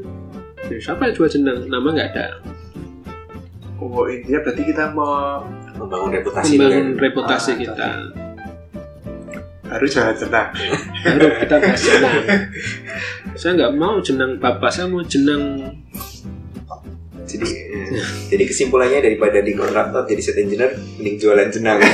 ya 0.69 0.77
siapa 0.77 1.09
yang 1.09 1.17
jual 1.17 1.25
jenang? 1.25 1.65
Nama 1.67 1.89
nggak 1.89 2.09
ada. 2.13 2.27
Oh 3.81 4.05
intinya 4.05 4.45
berarti 4.45 4.63
kita 4.63 4.93
mau 4.93 5.41
membangun 5.73 6.21
reputasi 6.21 6.61
membangun 6.61 6.69
dengan 6.69 7.01
reputasi 7.01 7.51
Ah, 7.51 7.57
kita. 7.57 7.89
baru 9.65 9.87
jual 9.89 10.13
jenang. 10.13 10.49
Baru 11.01 11.27
kita 11.33 11.55
bahas 11.57 11.81
jenang. 11.81 12.17
Saya 13.41 13.51
nggak 13.57 13.73
mau 13.73 14.05
jenang 14.05 14.37
bapak 14.37 14.69
saya 14.69 14.85
mau 14.85 15.01
jenang 15.01 15.65
jadi 17.25 17.49
eh, 17.91 18.07
jadi 18.31 18.45
kesimpulannya 18.47 19.01
daripada 19.03 19.43
di 19.43 19.53
kontraktor 19.59 20.07
jadi 20.07 20.23
set 20.23 20.39
engineer 20.39 20.79
mending 20.99 21.17
jualan 21.19 21.49
jenang. 21.51 21.79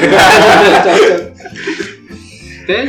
Oke, 2.66 2.80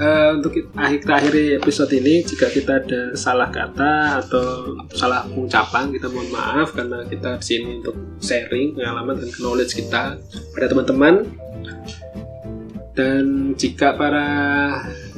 eh, 0.00 0.30
untuk 0.32 0.52
akhir 0.74 0.98
kita 1.04 1.12
akhiri 1.12 1.44
episode 1.60 1.92
ini 1.92 2.24
jika 2.24 2.48
kita 2.48 2.80
ada 2.80 3.12
salah 3.14 3.52
kata 3.52 4.24
atau 4.24 4.74
salah 4.96 5.28
pengucapan 5.28 5.92
kita 5.92 6.08
mohon 6.08 6.32
maaf 6.32 6.72
karena 6.72 7.04
kita 7.04 7.36
di 7.36 7.44
sini 7.44 7.70
untuk 7.84 7.96
sharing 8.18 8.74
pengalaman 8.74 9.20
dan 9.20 9.28
knowledge 9.38 9.76
kita 9.76 10.16
pada 10.56 10.66
teman-teman. 10.66 11.28
Dan 12.90 13.54
jika 13.56 13.96
para 13.96 14.28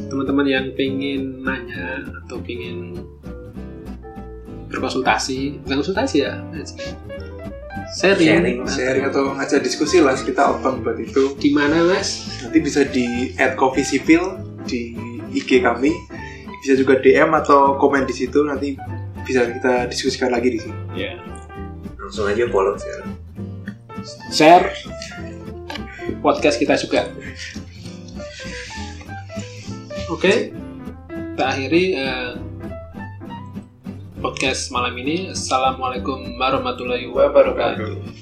teman-teman 0.07 0.47
yang 0.47 0.67
pengen 0.77 1.43
nanya 1.43 2.05
atau 2.23 2.39
pengen 2.45 2.95
berkonsultasi 4.73 5.63
bukan 5.63 5.85
konsultasi 5.85 6.25
ya 6.25 6.41
sharing, 7.93 8.29
Sharing, 8.29 8.59
sharing 8.69 9.05
atau 9.09 9.37
ngajak 9.37 9.61
diskusi 9.61 10.01
lah 10.01 10.17
kita 10.17 10.57
open 10.57 10.81
buat 10.81 10.97
itu. 10.97 11.37
Di 11.37 11.53
mana 11.53 11.85
mas? 11.85 12.41
Nanti 12.41 12.59
bisa 12.61 12.85
di 12.89 13.37
add 13.37 13.55
coffee 13.55 13.85
sipil 13.85 14.41
di 14.65 14.97
IG 15.33 15.61
kami. 15.61 15.93
Bisa 16.63 16.79
juga 16.79 16.97
DM 17.03 17.35
atau 17.35 17.77
komen 17.77 18.07
di 18.07 18.15
situ 18.15 18.41
nanti 18.47 18.79
bisa 19.23 19.45
kita 19.47 19.87
diskusikan 19.91 20.31
lagi 20.31 20.49
di 20.55 20.59
sini. 20.63 20.79
Ya 20.95 21.19
langsung 22.03 22.29
aja 22.29 22.45
follow 22.53 22.77
sekarang 22.77 23.15
share 24.29 24.69
podcast 26.21 26.61
kita 26.61 26.75
juga. 26.77 27.09
Oke, 30.13 30.53
kita 31.09 31.45
akhiri 31.47 31.97
eh, 31.97 32.31
podcast 34.23 34.71
malam 34.71 34.95
ini. 35.03 35.35
Assalamualaikum 35.35 36.39
warahmatullahi 36.39 37.11
wabarakatuh. 37.11 38.22